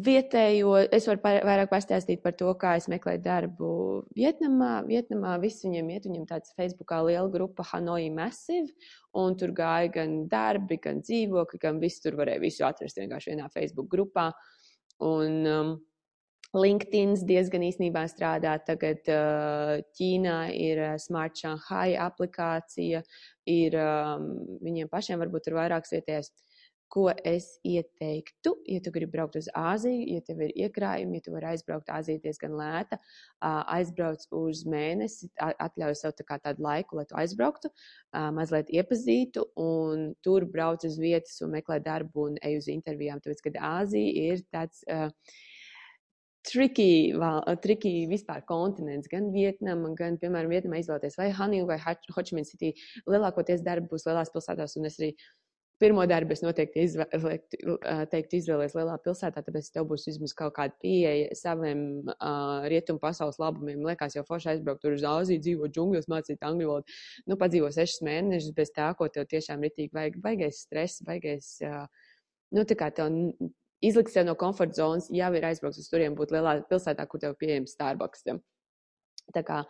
vietējo, 0.03 0.75
es 0.93 1.07
varu 1.07 1.21
vairāk 1.23 1.69
pastāstīt 1.71 2.21
par 2.23 2.35
to, 2.37 2.51
kā 2.59 2.75
es 2.79 2.87
meklēju 2.91 3.21
darbu 3.23 3.69
Vietnamā. 4.17 4.83
Vietnamā 4.87 5.35
viss 5.41 5.63
viņiem 5.65 5.89
iet, 5.93 6.07
viņiem 6.07 6.27
tāds 6.29 6.53
Facebookā 6.57 7.01
liela 7.05 7.29
grupa 7.31 7.65
Hanoi 7.71 8.09
Massive, 8.13 8.73
un 9.17 9.37
tur 9.39 9.53
gāja 9.55 9.91
gan 9.99 10.17
darbi, 10.31 10.79
gan 10.83 11.01
dzīvokļi, 11.05 11.61
gan 11.61 11.81
viss 11.81 12.03
tur 12.03 12.17
varēja 12.19 12.43
visu 12.43 12.65
atrast 12.67 12.99
vienkārši 12.99 13.33
vienā 13.33 13.49
Facebook 13.53 13.89
grupā. 13.91 14.31
Un, 15.05 15.41
um, 15.49 15.75
LinkedIn 16.55 17.15
diezgan 17.27 17.65
īstenībā 17.67 18.05
strādā. 18.11 18.55
Tagad 18.63 19.07
uh, 19.11 19.75
Ķīnā 19.97 20.39
ir 20.55 20.81
Smart 21.03 21.37
Shanghai 21.39 21.95
aplikācija, 21.99 23.03
ir 23.49 23.77
um, 23.79 24.33
viņiem 24.63 24.91
pašiem 24.91 25.21
varbūt 25.23 25.51
ir 25.51 25.59
vairākas 25.59 25.95
vietējās. 25.97 26.33
Ko 26.95 27.07
es 27.25 27.47
ieteiktu, 27.65 28.51
ja 28.69 28.79
tu 28.85 28.91
gribi 28.93 29.15
braukt 29.15 29.35
uz 29.39 29.47
Āziju, 29.57 30.03
ja 30.05 30.21
tev 30.23 30.43
ir 30.45 30.51
iekrājumi, 30.67 31.17
ja 31.17 31.25
tu 31.25 31.33
vari 31.33 31.49
aizbraukt 31.49 31.89
Āziju 31.91 32.21
diezgan 32.23 32.53
lēta, 32.55 32.99
uh, 33.01 33.63
aizbrauc 33.73 34.21
uz 34.37 34.61
mēnesi, 34.69 35.31
atļauj 35.41 35.97
sev 35.97 36.13
tā 36.15 36.27
kā 36.29 36.37
tādu 36.45 36.63
laiku, 36.63 36.99
lai 36.99 37.07
tu 37.09 37.17
aizbrauktu, 37.19 37.73
uh, 37.73 38.29
mazliet 38.37 38.69
iepazītu, 38.69 39.47
un 39.59 40.11
tur 40.23 40.45
brauc 40.53 40.85
uz 40.87 41.01
vietas 41.01 41.41
un 41.43 41.57
meklē 41.57 41.81
darbu 41.83 42.29
un 42.29 42.39
ej 42.45 42.61
uz 42.61 42.69
intervijām, 42.71 43.19
tāpēc, 43.25 43.43
kad 43.49 43.59
Āzija 43.73 44.29
ir 44.29 44.45
tāds. 44.53 44.85
Uh, 44.85 45.09
tricky, 46.47 47.13
val, 47.19 47.41
tricky 47.63 48.05
vispār 48.11 48.43
kontinents, 48.49 49.09
gan 49.11 49.31
Vietnama, 49.33 49.93
gan, 49.97 50.19
piemēram, 50.21 50.53
Vietnamā 50.53 50.81
izvēlēties 50.81 51.17
vai 51.19 51.31
Haniju 51.35 51.69
vai 51.69 51.79
Hočimina 51.85 52.47
City. 52.47 52.73
Lielākoties 53.09 53.65
darbi 53.65 53.91
būs 53.91 54.07
lielās 54.07 54.31
pilsētās, 54.33 54.77
un 54.79 54.89
es 54.89 54.99
arī 55.01 55.15
pirmo 55.81 56.05
darbu 56.07 56.31
es 56.35 56.41
noteikti 56.43 56.85
izvēlētu, 56.87 57.75
teiktu 58.11 58.39
izvēlēties 58.39 58.77
lielā 58.77 58.95
pilsētā, 59.03 59.43
tāpēc 59.43 59.67
tev 59.75 59.87
būs 59.89 60.07
vismaz 60.07 60.35
kaut 60.37 60.55
kāda 60.55 60.75
pieeja 60.83 61.35
saviem 61.35 61.81
uh, 62.13 62.67
rietumu 62.71 63.01
pasaules 63.03 63.39
labumiem. 63.41 63.83
Liekas, 63.87 64.15
jau 64.15 64.23
forši 64.27 64.53
aizbraukt 64.53 64.85
tur 64.85 64.95
uz 64.95 65.03
Āziju, 65.09 65.43
dzīvot 65.43 65.75
džungļos, 65.75 66.09
mācīt 66.11 66.47
angļu 66.47 66.71
valodu. 66.71 66.97
Nu, 67.27 67.39
padzīvo 67.41 67.71
sešas 67.75 68.05
mēnešus 68.07 68.55
bez 68.55 68.71
tā, 68.75 68.91
ko 68.97 69.09
tev 69.11 69.27
tiešām 69.31 69.67
ritīgi 69.67 69.91
vajag, 69.95 70.19
baigais 70.23 70.63
stress, 70.67 71.03
baigais, 71.07 71.51
uh, 71.67 71.83
nu, 72.55 72.63
tā 72.63 72.79
kā 72.79 72.91
tev 72.95 73.11
izlikt 73.83 74.13
sev 74.13 74.27
no 74.27 74.35
komforta 74.39 74.79
zonas, 74.79 75.09
jau 75.13 75.31
ir 75.35 75.47
aizbraucis 75.47 75.85
uz 75.85 75.91
turieni, 75.91 76.15
būt 76.17 76.33
lielā 76.35 76.59
pilsētā, 76.69 77.07
kur 77.09 77.23
tev 77.23 77.37
pieejams 77.39 77.75
Starbucks. 77.75 78.25
Ja. 78.29 78.37
Tā 79.33 79.41
kā 79.41 79.61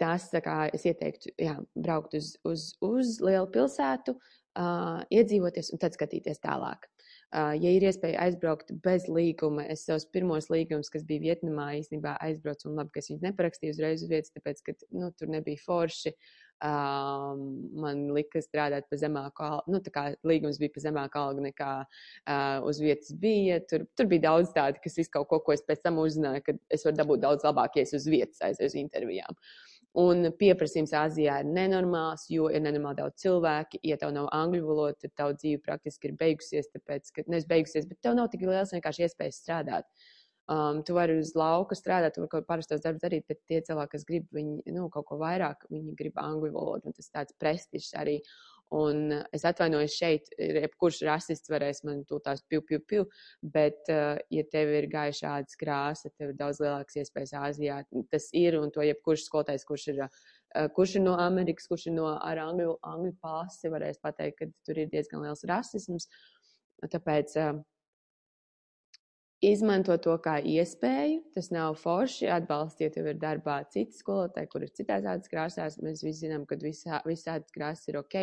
tas, 0.00 0.30
tā 0.32 0.40
kā 0.44 0.54
es 0.72 0.86
ieteiktu, 0.88 1.34
jā, 1.40 1.58
braukt 1.76 2.14
uz, 2.16 2.32
uz, 2.48 2.70
uz 2.80 3.18
lielu 3.20 3.48
pilsētu, 3.52 4.14
uh, 4.16 5.02
iedzīvoties 5.12 5.72
un 5.74 5.82
tad 5.82 5.96
skatīties 5.96 6.40
tālāk. 6.42 6.88
Uh, 7.32 7.52
ja 7.56 7.70
ir 7.72 7.84
iespēja 7.88 8.26
aizbraukt 8.26 8.72
bez 8.84 9.06
līguma, 9.08 9.64
es 9.72 9.86
savus 9.88 10.04
pirmos 10.12 10.50
līgumus, 10.52 10.90
kas 10.92 11.04
bija 11.08 11.24
Vietnamā, 11.26 11.70
īstenībā 11.78 12.18
aizbraucu 12.24 12.68
un 12.68 12.80
labi, 12.80 12.92
ka 12.92 13.00
es 13.00 13.08
viņus 13.08 13.24
neparakstīju 13.24 13.76
uzreiz 13.76 14.04
uz 14.04 14.12
vietas, 14.12 14.34
tāpēc, 14.36 14.64
ka 14.66 14.76
nu, 14.96 15.08
tur 15.16 15.32
nebija 15.32 15.60
forši. 15.64 16.12
Um, 16.62 17.40
man 17.82 18.04
lika 18.14 18.38
strādāt 18.38 18.86
pa 18.86 18.94
zemāku 19.00 19.42
algu, 19.42 19.72
nu, 19.74 19.80
tā 19.82 19.90
kā 19.90 20.04
līgums 20.22 20.60
bija 20.62 20.70
pa 20.70 20.84
zemāku 20.84 21.18
algu 21.18 21.42
nekā 21.42 21.70
uh, 21.82 22.68
uz 22.68 22.78
vietas 22.78 23.10
bija. 23.18 23.56
Tur, 23.66 23.82
tur 23.98 24.06
bija 24.12 24.28
daudz 24.28 24.52
tādu, 24.54 24.78
kas 24.84 24.94
visu 25.00 25.10
kaut 25.16 25.26
ko, 25.32 25.40
ko 25.42 25.56
es 25.56 25.64
pēc 25.66 25.82
tam 25.82 25.98
uzzināju, 25.98 26.44
ka 26.46 26.54
es 26.70 26.86
varu 26.86 27.00
dabūt 27.00 27.24
daudz 27.26 27.48
labāk, 27.48 27.80
ja 27.80 27.86
es 27.88 27.96
uz 27.98 28.06
vietas 28.06 28.38
aizēju 28.46 28.70
uz 28.70 28.78
intervijām. 28.78 29.42
Un 29.98 30.30
pieprasījums 30.38 30.94
Āzijā 30.96 31.40
ir 31.42 31.50
nenormāls, 31.50 32.28
jo 32.32 32.46
ir 32.48 32.62
nenormāli 32.64 33.02
daudz 33.02 33.26
cilvēku. 33.26 33.82
Ja 33.84 33.98
tev 34.00 34.14
nav 34.14 34.30
angļu 34.32 34.62
valoda, 34.70 34.96
tad 35.02 35.18
tava 35.18 35.34
dzīve 35.34 35.60
praktiski 35.66 36.12
ir 36.12 36.16
beigusies, 36.22 36.70
tāpēc, 36.72 37.10
ka 37.10 37.26
nevis 37.26 37.50
beigusies, 37.50 37.90
bet 37.90 38.00
tev 38.06 38.14
nav 38.16 38.30
tik 38.32 38.46
liels 38.46 38.72
vienkārši 38.72 39.08
iespējas 39.08 39.42
strādāt. 39.42 39.90
Uh, 39.90 40.21
Um, 40.50 40.80
tu 40.82 40.96
vari 40.96 41.14
uz 41.20 41.36
lauka 41.38 41.76
strādāt, 41.78 42.16
tu 42.16 42.24
vari 42.24 42.32
kaut 42.32 42.48
parastos 42.48 42.80
darbus 42.82 43.04
darīt, 43.04 43.28
bet 43.30 43.38
tie 43.46 43.60
cilvēki, 43.62 43.92
kas 43.92 44.06
grib 44.08 44.24
viņi, 44.34 44.72
nu, 44.74 44.88
kaut 44.90 45.06
ko 45.06 45.20
vairāk, 45.20 45.68
viņi 45.70 45.94
grib 45.98 46.18
angļu 46.18 46.50
valodu, 46.56 46.90
un 46.90 46.96
tas 46.96 47.12
tāds 47.14 47.36
prestižs 47.38 47.92
arī. 48.00 48.16
Un 48.72 49.12
es 49.36 49.44
atvainojos 49.44 49.94
šeit, 50.00 50.30
jebkurš 50.40 51.02
rasists 51.04 51.50
varēs 51.52 51.82
man 51.84 52.02
to 52.08 52.18
tās 52.24 52.40
piu, 52.48 52.62
piu, 52.64 52.80
piu, 52.88 53.04
bet, 53.54 53.82
uh, 53.92 54.16
ja 54.32 54.44
tev 54.50 54.72
ir 54.72 54.88
gaišāds 54.90 55.58
krāsa, 55.60 56.10
tev 56.16 56.32
ir 56.32 56.38
daudz 56.38 56.58
lielāks 56.64 56.96
iespējas 57.02 57.34
Āzijā. 57.36 57.82
Tas 58.10 58.30
ir, 58.32 58.56
un 58.58 58.72
to 58.72 58.82
jebkurš 58.86 59.26
skolotājs, 59.28 59.66
kurš 59.68 59.90
ir, 59.92 60.00
uh, 60.08 60.70
kurš 60.74 60.96
ir 60.96 61.04
no 61.04 61.18
Amerikas, 61.20 61.68
kurš 61.68 61.90
ir 61.90 61.98
no 62.00 62.08
ar 62.16 62.40
angļu, 62.48 62.78
angļu 62.94 63.12
pasi, 63.20 63.68
varēs 63.72 64.00
pateikt, 64.02 64.40
ka 64.40 64.48
tur 64.64 64.80
ir 64.80 64.88
diezgan 64.90 65.22
liels 65.26 65.44
rasisms. 65.52 66.08
Tāpēc 66.82 67.36
uh, 67.44 67.60
izmanto 69.42 69.96
to 69.98 70.14
kā 70.22 70.36
iespēju. 70.46 71.18
Tas 71.34 71.50
nav 71.54 71.74
forši. 71.80 72.28
Atbalstiet, 72.32 72.96
ja 72.96 73.04
ir 73.10 73.18
darbā 73.20 73.58
citi 73.72 73.96
skolotāji, 73.98 74.48
kur 74.52 74.64
ir 74.64 74.72
citās 74.76 75.06
ādas 75.08 75.30
krāsās. 75.32 75.78
Mēs 75.82 76.04
visi 76.06 76.26
zinām, 76.26 76.44
ka 76.48 76.56
visā, 76.62 77.00
visā 77.08 77.36
ādas 77.40 77.54
krāsas 77.54 77.90
ir 77.90 77.98
ok. 78.00 78.18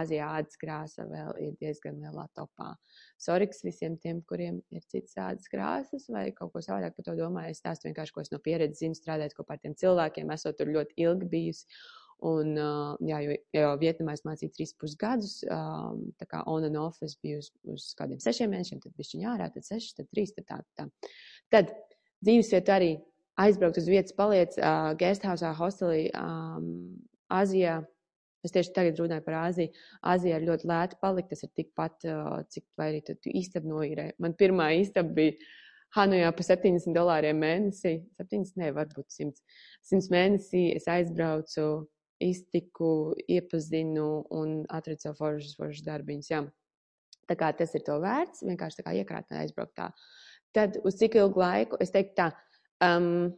Āzijā 0.00 0.30
ādas 0.40 0.60
krāsa 0.60 1.06
vēl 1.10 1.34
ir 1.44 1.58
diezgan 1.60 2.00
lielā 2.00 2.26
topā. 2.38 2.72
Soriks 3.20 3.60
visiem 3.66 3.98
tiem, 4.00 4.22
kuriem 4.28 4.62
ir 4.74 4.86
citas 4.88 5.18
ādas 5.26 5.50
krāsas 5.52 6.08
vai 6.12 6.30
kaut 6.36 6.54
ko 6.54 6.64
savādāk 6.64 6.96
par 6.96 7.10
to 7.10 7.18
domāju. 7.20 7.52
Es 7.52 7.60
stāstu 7.62 7.90
vienkārši, 7.90 8.16
ko 8.16 8.24
es 8.24 8.32
no 8.32 8.40
pieredzes 8.44 8.80
zinu, 8.80 8.96
strādājot 8.98 9.36
kopā 9.36 9.58
ar 9.58 9.62
tiem 9.66 9.76
cilvēkiem, 9.80 10.32
esot 10.34 10.58
tur 10.58 10.72
ļoti 10.72 10.96
ilgi 11.04 11.30
bijusi. 11.36 11.68
Un, 12.24 12.54
uh, 12.56 12.94
jā, 13.04 13.18
jo, 13.20 13.34
jo 13.52 13.70
Vietnamā 13.82 14.14
es 14.16 14.22
mācīju 14.24 14.54
trīs 14.54 14.70
pusgadus, 14.80 15.42
um, 15.52 16.06
tā 16.16 16.28
kā 16.30 16.40
on 16.48 16.64
and 16.64 16.78
off 16.80 17.02
es 17.04 17.18
biju 17.20 17.42
uz, 17.42 17.50
uz 17.68 17.88
kādiem 17.98 18.22
sešiem 18.22 18.54
mēnešiem, 18.54 18.80
tad 18.80 18.94
bišķiņā 18.96 19.32
ārā, 19.34 19.50
tad 19.52 19.66
seši, 19.66 19.90
tad 19.98 20.08
trīs, 20.08 20.32
tad 20.36 20.46
tā, 20.48 20.60
tā. 20.78 20.86
Tad 21.52 21.74
dzīvesvieta 22.24 22.78
arī 22.78 22.94
aizbraukt 23.44 23.80
uz 23.82 23.90
vietas, 23.90 24.16
paliec 24.16 24.56
uh, 24.56 24.94
guesthausā, 25.00 25.52
hostelī, 25.58 26.06
um, 26.16 26.70
Azijā. 27.34 27.82
Es 28.44 28.52
tieši 28.52 28.72
tagad 28.76 28.98
runāju 29.00 29.24
par 29.24 29.38
Āziju. 29.42 29.72
Āzijā 30.04 30.38
ir 30.40 30.48
ļoti 30.48 30.68
lēti 30.68 30.98
palikt, 31.00 31.30
tas 31.32 31.44
ir 31.44 31.52
tikpat, 31.56 32.08
uh, 32.08 32.40
cik 32.52 32.66
vai 32.80 32.90
arī 32.92 33.04
tu 33.08 33.32
istabu 33.32 33.72
noīrē. 33.72 34.10
Man 34.20 34.36
pirmā 34.40 34.70
istaba 34.80 35.12
bija 35.16 35.36
Hanujā 35.94 36.32
par 36.34 36.46
70 36.46 36.96
dolāriem 36.96 37.38
mēnesī. 37.38 37.98
70, 38.18 38.56
ne, 38.60 38.70
varbūt 38.74 39.12
100. 39.14 39.42
100 39.92 40.10
mēnesī 40.12 40.64
es 40.74 40.88
aizbraucu 40.90 41.66
iztiku, 42.22 43.14
iepazinu 43.28 44.24
un 44.34 44.60
atradu 44.72 45.02
sev 45.02 45.16
foršas, 45.18 45.56
foršas 45.58 45.86
darbiņas. 45.86 46.30
Jā. 46.30 46.42
Tā 47.28 47.36
kā 47.40 47.50
tas 47.56 47.72
ir 47.76 47.84
to 47.86 47.96
vērts, 48.02 48.44
vienkārši 48.44 48.80
tā 48.80 48.86
kā 48.86 48.96
iekrāt 49.00 49.30
un 49.32 49.40
aizbraukt 49.40 49.74
tā. 49.78 49.88
Tad 50.54 50.76
uz 50.86 50.98
cik 51.00 51.16
ilgu 51.18 51.40
laiku, 51.40 51.78
es 51.82 51.90
teiktu 51.94 52.14
tā, 52.20 52.26
um, 52.84 53.32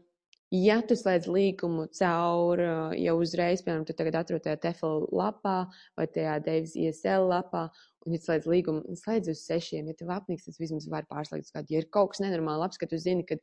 ja 0.52 0.80
tu 0.84 0.96
slēdz 0.98 1.28
līgumu 1.30 1.86
caur, 1.96 2.62
jau 2.98 3.14
uzreiz, 3.22 3.62
piemēram, 3.64 3.86
tu 3.88 3.94
tagad 3.96 4.18
atrod 4.20 4.44
tajā 4.44 4.58
TEFL 4.64 5.06
lapā 5.16 5.56
vai 5.96 6.06
tajā 6.12 6.36
Davis 6.44 6.74
ISL 6.76 7.30
lapā, 7.30 7.68
un 8.06 8.16
ja 8.16 8.20
slēdz 8.22 8.50
līgumu, 8.50 8.98
slēdz 9.00 9.32
uz 9.32 9.44
sešiem, 9.46 9.88
ja 9.88 9.96
tev 9.98 10.12
apniks, 10.14 10.46
tad 10.46 10.58
vismaz 10.60 10.90
var 10.90 11.06
pārslēgt 11.10 11.48
uz 11.48 11.54
kādu. 11.54 11.72
Ja 11.74 11.82
ir 11.82 11.88
kaut 11.94 12.12
kas 12.12 12.22
nenormāli 12.26 12.66
labs, 12.66 12.78
ka 12.82 12.90
tu 12.90 12.98
zini, 13.00 13.24
ka 13.26 13.38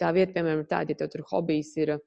tā 0.00 0.14
vieta, 0.16 0.32
piemēram, 0.38 0.64
ir 0.64 0.70
tāda, 0.70 0.94
ja 0.94 1.02
tev 1.02 1.12
tur 1.12 1.26
hobijs 1.30 1.74
ir, 1.78 1.98
uh, 1.98 2.06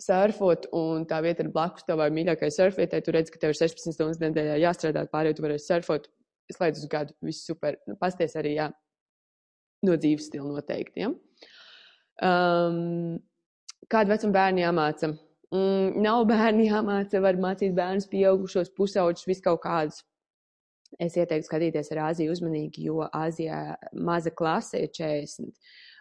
surfot, 0.00 0.66
un 0.76 1.04
tā 1.08 1.20
vieta 1.24 1.44
ir 1.44 1.52
blakus 1.54 1.86
tavai 1.88 2.08
mīļākajai 2.14 2.56
surfvietai. 2.56 3.02
Tu 3.04 3.14
redz, 3.14 3.32
ka 3.32 3.40
tev 3.42 3.54
ir 3.54 3.60
16 3.60 3.96
stundas 3.96 4.20
nedēļā 4.22 4.58
jāstrādā, 4.64 5.06
pārējie 5.12 5.38
tu 5.38 5.46
varēsi 5.46 5.68
surfot. 5.68 6.08
Slēdz 6.50 6.82
uz 6.82 6.90
gadu, 6.90 7.14
viss 7.22 7.46
super. 7.46 7.76
Nu, 7.86 7.94
pasties 8.00 8.34
arī, 8.40 8.56
jā, 8.56 8.70
no 9.86 9.96
dzīves 9.96 10.30
stila 10.30 10.50
noteikti. 10.50 11.04
Ja? 11.04 11.12
Um, 12.26 13.20
kādu 13.92 14.14
vecumu 14.14 14.34
bērnu 14.34 14.64
jāmāca? 14.64 15.12
Mm, 15.54 16.00
nav 16.02 16.24
bērni 16.30 16.68
jāmāca, 16.68 17.22
var 17.22 17.38
mācīt 17.42 17.74
bērnus, 17.76 18.08
pieaugušos, 18.10 18.72
pusauģus, 18.76 19.28
visu 19.30 19.44
kaut 19.46 19.62
kādus. 19.64 20.02
Es 20.98 21.14
ieteiktu 21.14 21.46
skatīties 21.46 21.92
ar 21.94 22.08
Āziju 22.08 22.34
uzmanīgi, 22.34 22.88
jo 22.88 23.04
Āzijā 23.14 23.76
maza 23.94 24.32
klase 24.34 24.82
ir 24.82 24.90
40. 24.96 25.52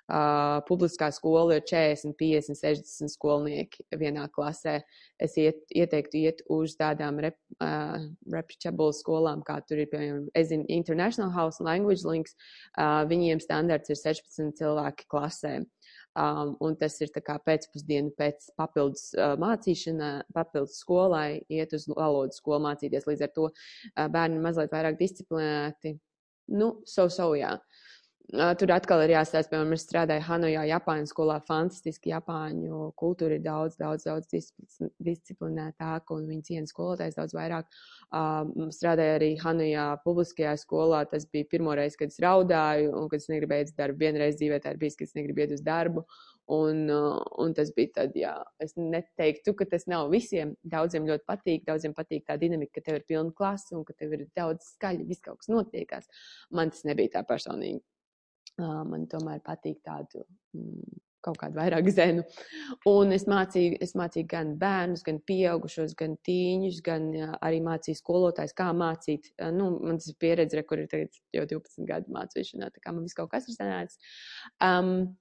Uh, 0.09 0.57
publiskā 0.65 1.11
skola 1.13 1.59
ir 1.59 1.65
40, 1.69 2.15
50, 2.17 2.57
60 2.57 3.11
skolnieki 3.13 3.83
vienā 3.93 4.23
klasē. 4.33 4.79
Es 5.21 5.35
iet, 5.37 5.59
ieteiktu 5.69 6.17
iet 6.17 6.39
uz 6.49 6.73
tādām 6.79 7.19
rep, 7.21 7.37
uh, 7.61 8.07
reputable 8.33 8.89
skolām, 8.97 9.43
kā 9.45 9.59
tur 9.69 9.83
ir, 9.83 9.89
piemēram, 9.91 10.23
zinu, 10.49 10.65
International 10.73 11.29
House 11.35 11.61
Language 11.61 12.09
Links. 12.09 12.33
Uh, 12.73 13.03
viņiem 13.11 13.43
standarts 13.43 13.93
ir 13.93 13.99
16 14.01 14.57
cilvēki 14.57 15.05
klasē. 15.13 15.59
Um, 16.17 16.55
un 16.65 16.73
tas 16.73 16.97
ir 17.05 17.13
tā 17.13 17.21
kā 17.21 17.37
pēcpusdiena 17.45 18.09
pēc 18.17 18.49
papildus 18.57 19.11
uh, 19.13 19.35
mācīšanā, 19.37 20.09
papildus 20.33 20.81
skolai, 20.81 21.43
iet 21.53 21.77
uz 21.77 21.85
valodas 21.91 22.41
skolu 22.41 22.65
mācīties. 22.65 23.05
Līdz 23.05 23.27
ar 23.27 23.35
to 23.37 23.51
uh, 23.51 24.07
bērni 24.09 24.41
mazliet 24.41 24.73
vairāk 24.73 24.97
disciplinēti. 24.97 25.99
Nu, 26.49 26.79
so, 26.89 27.05
so, 27.13 27.35
jā. 27.37 27.53
Uh, 27.59 27.68
Tur 28.29 28.69
atkal 28.69 29.01
ir 29.01 29.15
jāstāsta, 29.15 29.49
piemēram, 29.49 29.71
es 29.73 29.83
strādāju 29.87 30.21
Hanojā, 30.27 30.61
Japāņu 30.69 31.09
skolā. 31.09 31.39
Fantastiski 31.47 32.11
Japāņu 32.11 32.91
kultūra 33.01 33.39
ir 33.39 33.41
daudz, 33.41 33.73
daudz, 33.79 34.05
daudz 34.05 34.29
disciplinētāka 35.01 36.13
un 36.13 36.27
viņi 36.29 36.45
ciena 36.51 36.69
skolotājs 36.69 37.17
daudz 37.17 37.33
vairāk. 37.33 37.65
Um, 38.13 38.69
strādāju 38.75 39.15
arī 39.15 39.31
Hanojā 39.41 39.87
publiskajā 40.05 40.53
skolā. 40.61 41.01
Tas 41.09 41.25
bija 41.25 41.49
pirmo 41.49 41.73
reizi, 41.73 41.97
kad 42.03 42.13
es 42.13 42.21
raudāju 42.21 42.93
un 43.01 43.09
kad 43.09 43.25
es 43.25 43.27
negribēju 43.33 43.65
iet 43.65 43.73
uz 43.73 43.79
darbu. 43.81 44.03
Vienreiz 44.05 44.37
dzīvē 44.37 44.61
tā 44.61 44.77
ir 44.77 44.81
bijis, 44.85 45.01
kad 45.01 45.09
es 45.09 45.17
negribu 45.17 45.47
iet 45.47 45.57
uz 45.57 45.65
darbu. 45.65 46.05
Un, 46.53 46.85
un 46.85 47.57
tas 47.57 47.73
bija 47.73 47.95
tad, 47.97 48.13
jā, 48.17 48.37
es 48.61 48.77
neteiktu, 48.77 49.57
ka 49.57 49.65
tas 49.73 49.89
nav 49.89 50.13
visiem. 50.13 50.53
Daudziem 50.61 51.09
ļoti 51.09 51.25
patīk, 51.25 51.65
daudziem 51.65 51.97
patīk 51.97 52.29
tā 52.29 52.37
dinamika, 52.37 52.77
ka 52.77 52.91
tev 52.91 53.01
ir 53.01 53.09
pilna 53.09 53.33
klasa 53.33 53.73
un 53.77 53.85
ka 53.89 53.97
tev 53.97 54.17
ir 54.17 54.27
daudz 54.37 54.75
skaļi, 54.75 55.09
viss 55.09 55.25
kaut 55.25 55.41
kas 55.41 55.49
notiekās. 55.49 56.09
Man 56.53 56.69
tas 56.73 56.85
nebija 56.85 57.17
tā 57.17 57.25
personīgi. 57.25 57.81
Man 58.59 59.05
tomēr 59.11 59.39
patīk 59.45 59.79
tādu 59.85 60.23
mm, 60.55 60.99
kaut 61.25 61.39
kādu 61.41 61.59
vairāk 61.59 61.89
zenu. 61.99 62.25
Un 62.89 63.15
es 63.15 63.25
mācīju, 63.29 63.77
es 63.83 63.95
mācīju 63.99 64.29
gan 64.31 64.53
bērnus, 64.59 65.03
gan 65.07 65.21
pieaugušos, 65.29 65.95
gan 65.99 66.17
tīņus, 66.27 66.81
gan 66.85 67.09
arī 67.39 67.61
mācīju 67.65 68.01
skolotājs, 68.01 68.55
kā 68.57 68.69
mācīt. 68.75 69.31
Nu, 69.55 69.71
man 69.79 70.01
tas 70.01 70.11
ir 70.11 70.19
pieredze, 70.21 70.65
kur 70.67 70.83
ir 70.83 70.91
tagad 70.91 71.15
jau 71.35 71.47
12 71.55 71.89
gadu 71.89 72.15
mācīšanā, 72.15 72.71
tā 72.75 72.83
kā 72.83 72.95
man 72.95 73.07
viss 73.07 73.17
kaut 73.17 73.31
kas 73.33 73.49
ir 73.49 73.57
sanācis. 73.57 73.99
Um, 74.63 75.11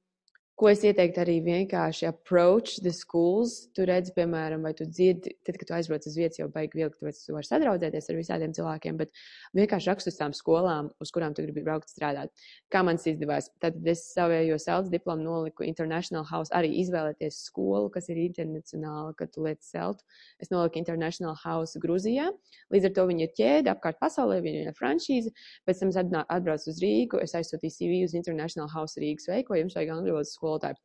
Ko 0.59 0.67
es 0.67 0.81
ieteiktu 0.83 1.21
arī 1.23 1.37
vienkārši 1.47 2.09
approach 2.09 2.81
the 2.83 2.91
schools. 2.91 3.69
Tu 3.79 3.85
redzi, 3.87 4.11
piemēram, 4.17 4.65
vai 4.67 4.73
tu 4.75 4.83
dzirdi, 4.91 5.37
tad, 5.47 5.55
kad 5.55 5.69
tu 5.69 5.75
aizbrauc 5.77 6.07
uz 6.11 6.17
vietas, 6.19 6.41
jau 6.41 6.49
baigi 6.50 6.81
vilkt, 6.81 6.97
tāpēc 6.99 7.21
tu 7.23 7.37
vari 7.37 7.47
sadraudzēties 7.47 8.11
ar 8.11 8.17
visādiem 8.19 8.55
cilvēkiem, 8.57 8.99
bet 8.99 9.12
vienkārši 9.55 9.91
rakstu 9.93 10.11
uz 10.11 10.19
tām 10.19 10.35
skolām, 10.35 10.88
uz 10.99 11.12
kurām 11.15 11.37
tu 11.37 11.45
gribi 11.47 11.62
braukt 11.62 11.93
strādāt. 11.93 12.33
Kā 12.75 12.83
man 12.83 12.99
tas 12.99 13.07
izdevās? 13.07 13.53
Tad 13.62 13.79
es 13.87 14.03
savējo 14.17 14.57
selts 14.59 14.91
diplomu 14.91 15.23
noliku 15.29 15.62
International 15.62 16.27
House, 16.27 16.50
arī 16.50 16.73
izvēlēties 16.83 17.38
skolu, 17.53 17.87
kas 17.95 18.11
ir 18.11 18.19
internacionāla, 18.25 19.15
kad 19.15 19.31
tu 19.31 19.47
liec 19.47 19.62
seltu. 19.62 20.03
Es 20.43 20.50
noliku 20.50 20.83
International 20.83 21.38
House 21.38 21.79
Gruzijā. 21.79 22.33
Līdz 22.75 22.91
ar 22.91 22.97
to 22.99 23.07
viņi 23.12 23.27
ir 23.29 23.33
ķēde 23.38 23.75
apkārt 23.77 24.03
pasaulē, 24.03 24.43
viņi 24.43 24.67
ir 24.67 24.75
franšīze. 24.75 25.31
Pēc 25.71 25.85
tam 25.85 25.95
es 25.95 26.03
atbraucu 26.03 26.75
uz 26.75 26.83
Rīgu, 26.83 27.23
es 27.23 27.38
aizsūtīju 27.38 27.79
CV 27.79 28.03
uz 28.11 28.19
International 28.19 28.67
House 28.75 28.99
Rīgas 28.99 29.31
veiku, 29.31 29.55
jums 29.62 29.79
vajag 29.79 29.95
angļu 29.95 30.19
valodas 30.19 30.35
skolu 30.35 30.48
skolotāju. 30.49 30.81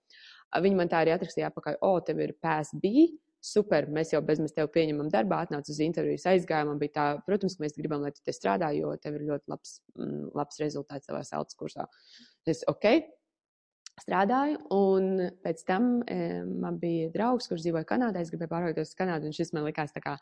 Viņi 0.64 0.78
man 0.78 0.92
tā 0.92 1.02
arī 1.02 1.16
atrakstīja 1.16 1.50
apakaļ, 1.50 1.80
o, 1.82 1.96
tev 2.06 2.20
ir 2.22 2.36
PSB, 2.44 3.08
super, 3.44 3.88
mēs 3.92 4.14
jau 4.14 4.22
bezmaz 4.24 4.54
tevi 4.56 4.70
pieņemam 4.78 5.10
darbā, 5.12 5.42
atnāc 5.44 5.68
uz 5.70 5.82
intervijas, 5.84 6.28
aizgājām, 6.32 6.72
man 6.72 6.80
bija 6.80 6.94
tā, 6.96 7.08
protams, 7.28 7.58
ka 7.58 7.66
mēs 7.66 7.76
gribam, 7.76 8.06
lai 8.06 8.14
tu 8.16 8.24
te 8.24 8.36
strādā, 8.36 8.70
jo 8.78 8.94
tev 9.04 9.18
ir 9.18 9.26
ļoti 9.32 9.52
labs, 9.52 9.76
mm, 9.98 10.30
labs 10.38 10.62
rezultāts 10.64 11.10
savā 11.10 11.26
saltas 11.28 11.58
kursā. 11.60 11.90
Es, 12.48 12.64
ok, 12.72 12.88
strādāju, 14.00 14.62
un 14.78 15.28
pēc 15.44 15.66
tam 15.68 15.90
e, 16.08 16.18
man 16.48 16.80
bija 16.82 17.12
draugs, 17.14 17.50
kurš 17.52 17.66
dzīvoja 17.66 17.88
Kanādā. 17.90 18.24
Es 18.24 18.32
gribēju 18.34 18.54
pārvietoties 18.54 18.94
uz 18.94 19.00
Kanādu, 19.02 19.30
un 19.30 19.36
šis 19.36 19.54
man 19.58 19.68
likās 19.68 19.94
tā 19.96 20.02
kā, 20.06 20.16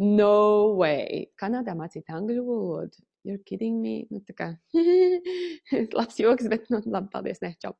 no 0.00 0.72
way! 0.80 1.26
Kanādā 1.40 1.76
mācīt 1.78 2.08
angļu 2.10 2.46
valodu. 2.48 3.04
You're 3.24 3.42
kidding 3.46 3.78
me. 3.82 4.06
Nu, 4.10 4.18
tā 4.26 4.34
kā 4.34 4.48
labs 5.98 6.18
joks, 6.18 6.48
bet, 6.50 6.66
nu, 6.74 6.80
labi, 6.90 7.10
paldies, 7.12 7.38
ne, 7.44 7.52
čau. 7.62 7.76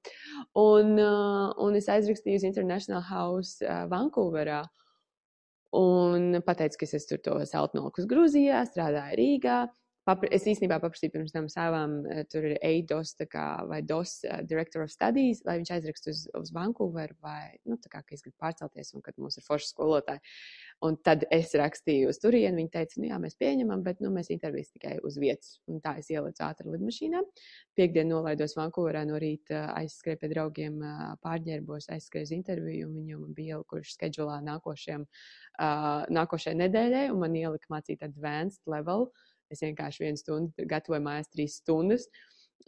Un, 0.59 0.95
uh, 1.03 1.51
un 1.65 1.79
es 1.79 1.91
aizrakstīju 1.91 2.39
uz 2.39 2.47
International 2.47 3.03
House 3.09 3.59
uh, 3.67 3.85
Vankūverā. 3.91 4.63
Un 5.79 6.39
pateicu, 6.47 6.83
ka 6.83 6.91
es 6.99 7.09
tur 7.09 7.21
to 7.25 7.39
Seltnokus 7.49 8.07
Grūzijā, 8.07 8.63
strādāju 8.69 9.19
Rīgā. 9.19 9.59
Papra, 10.02 10.26
es 10.35 10.42
īstenībā 10.50 10.80
paprasīju 10.82 11.12
pirms 11.14 11.30
tam 11.35 11.47
savam, 11.52 12.00
uh, 12.02 12.25
tur 12.26 12.49
ir 12.49 12.56
EIDOS 12.59 13.14
kā, 13.30 13.47
vai 13.71 13.78
DOS 13.87 14.16
uh, 14.26 14.40
Director 14.50 14.82
of 14.82 14.90
Studies, 14.90 15.44
lai 15.47 15.61
viņš 15.61 15.71
aizrakst 15.76 16.09
uz, 16.11 16.25
uz 16.40 16.50
Vankūveru 16.56 17.14
vai, 17.23 17.52
nu, 17.71 17.76
tā 17.78 17.92
kā, 17.92 18.00
ka 18.02 18.16
es 18.16 18.25
gribu 18.25 18.35
pārcelties 18.42 18.90
un 18.97 19.04
kad 19.04 19.14
mums 19.23 19.38
ir 19.38 19.47
forši 19.47 19.71
skolotāji. 19.71 20.23
Un 20.82 20.97
tad 21.06 21.23
es 21.30 21.54
rakstīju 21.54 22.11
uz 22.11 22.18
turieni. 22.18 22.56
Viņa 22.59 22.73
teica, 22.75 22.99
nu 22.99 23.06
jā, 23.12 23.21
mēs 23.23 23.38
pieņemam, 23.38 23.85
bet 23.87 24.02
nu, 24.02 24.11
mēs 24.11 24.32
intervijas 24.35 24.73
tikai 24.75 24.97
uz 25.06 25.21
vietas. 25.23 25.61
Un 25.71 25.78
tā 25.85 25.94
es 26.00 26.11
ielicu 26.11 26.42
ātri 26.42 26.73
lidmašīnā. 26.75 27.23
Piektdien 27.78 28.11
nolaidos 28.11 28.56
Vankūverā 28.59 29.04
no 29.06 29.21
rīta, 29.23 29.68
aizskrēju 29.78 30.18
pie 30.25 30.32
draugiem 30.35 30.82
pārģērbos, 31.23 31.87
aizskrēju 31.94 32.26
uz 32.26 32.35
interviju. 32.35 32.90
Un 32.90 32.99
viņi 32.99 33.21
man 33.21 33.37
bija 33.38 33.61
ielikuši 33.61 33.94
skedžulā 33.94 34.40
nākošajam, 34.49 35.06
uh, 35.06 36.11
nākošajai 36.18 36.59
nedēļai, 36.64 37.04
un 37.14 37.23
man 37.23 37.38
ielika 37.38 37.71
mācīt 37.71 38.02
advanced 38.02 38.66
level. 38.66 39.12
Es 39.52 39.62
vienkārši 39.64 40.06
vienu 40.06 40.21
stundu 40.21 40.66
gatavoju 40.68 41.04
mājās 41.04 41.30
trīs 41.32 41.59
stundas. 41.61 42.09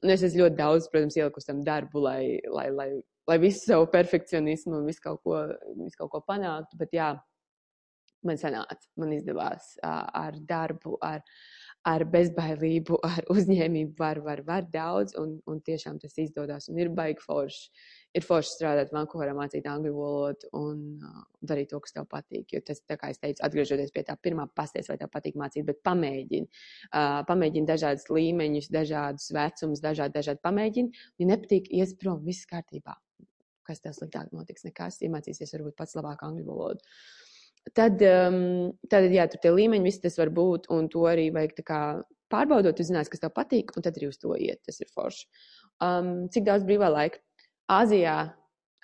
Un 0.02 0.12
es 0.12 0.24
esmu 0.26 0.42
ļoti 0.44 0.58
daudz, 0.58 0.88
protams, 0.92 1.16
ielikusi 1.16 1.48
tam 1.48 1.62
darbu, 1.64 2.02
lai, 2.04 2.22
lai, 2.52 2.66
lai, 2.74 2.88
lai 3.30 3.36
visu 3.40 3.62
savu 3.64 3.86
perfekcionismu 3.92 4.80
un 4.80 4.88
visu 4.90 5.04
kaut 5.04 5.22
ko, 5.24 5.38
visu 5.78 6.00
kaut 6.00 6.12
ko 6.12 6.20
panāktu. 6.28 6.80
Bet 6.80 6.92
jā, 6.96 7.12
man 8.26 8.40
sanāca, 8.40 8.80
man 9.00 9.14
izdevās 9.16 9.74
ar 9.84 10.36
darbu, 10.48 10.98
ar, 11.04 11.22
ar 11.88 12.04
bezbailību, 12.08 12.96
ar 13.04 13.26
uzņēmību, 13.34 13.94
var, 13.98 14.20
var, 14.24 14.40
var 14.46 14.64
daudz, 14.72 15.14
un, 15.20 15.36
un 15.50 15.60
tiešām 15.64 16.00
tas 16.02 16.16
izdodas. 16.20 16.70
Un 16.72 16.80
ir 16.80 16.90
baigi 16.94 17.22
forši. 17.24 17.68
Ir 18.14 18.22
forši 18.22 18.52
strādāt 18.52 18.92
Vankūverā, 18.94 19.32
mācīt 19.34 19.64
angļu 19.66 19.90
valodu 19.96 20.48
un 20.54 20.82
uh, 21.02 21.24
darīt 21.42 21.72
to, 21.72 21.80
kas 21.82 21.96
tev 21.96 22.06
patīk. 22.10 22.46
Jo 22.54 22.60
tas, 22.64 22.78
kā 22.86 23.10
es 23.10 23.18
teicu, 23.18 23.42
atgriežoties 23.42 23.90
pie 23.94 24.04
tā 24.06 24.14
pirmā, 24.22 24.46
pasties, 24.54 24.86
vai 24.90 24.96
tev 25.00 25.10
patīk 25.10 25.34
mācīt, 25.40 25.66
bet 25.66 25.82
pamēģini. 25.86 26.46
Uh, 26.92 27.24
pamēģini 27.26 27.68
dažādus 27.72 28.06
līmeņus, 28.14 28.70
dažādus 28.74 29.32
vecumus, 29.34 29.82
dažādi, 29.82 30.14
dažādi 30.20 30.44
pamēģini. 30.46 31.04
Ja 31.18 31.28
nepatīk, 31.34 31.68
ies 31.74 31.96
prom, 31.98 32.22
viss 32.24 32.46
kārtībā. 32.50 32.94
Kas 33.66 33.82
tev 33.82 33.96
sliktāk 33.96 34.30
notiks? 34.36 34.62
Nekas, 34.68 35.02
iemācīsies 35.02 35.56
varbūt 35.56 35.74
pats 35.80 35.98
labāk 35.98 36.22
angļu 36.22 36.46
valodu. 36.52 36.84
Uh, 36.84 37.23
Tad, 37.72 38.02
um, 38.04 38.74
tad, 38.92 39.08
jā, 39.08 39.24
tur 39.32 39.40
tie 39.40 39.50
līmeņi, 39.54 39.86
viss 39.88 40.02
tas 40.02 40.18
var 40.20 40.28
būt, 40.34 40.68
un 40.74 40.90
to 40.92 41.06
arī 41.08 41.30
vajag 41.32 41.62
kā, 41.64 41.80
pārbaudot, 42.32 42.76
tu 42.76 42.84
zinās, 42.84 43.08
kas 43.08 43.22
tev 43.22 43.32
patīk, 43.32 43.72
un 43.72 43.84
tad 43.86 43.96
arī 43.96 44.10
uz 44.12 44.20
to 44.20 44.36
iet. 44.36 44.60
Tas 44.68 44.82
ir 44.84 44.90
forši. 44.92 45.24
Um, 45.84 46.28
cik 46.34 46.44
daudz 46.48 46.66
brīvā 46.68 46.92
laika? 46.92 47.22
Āzijā, 47.72 48.18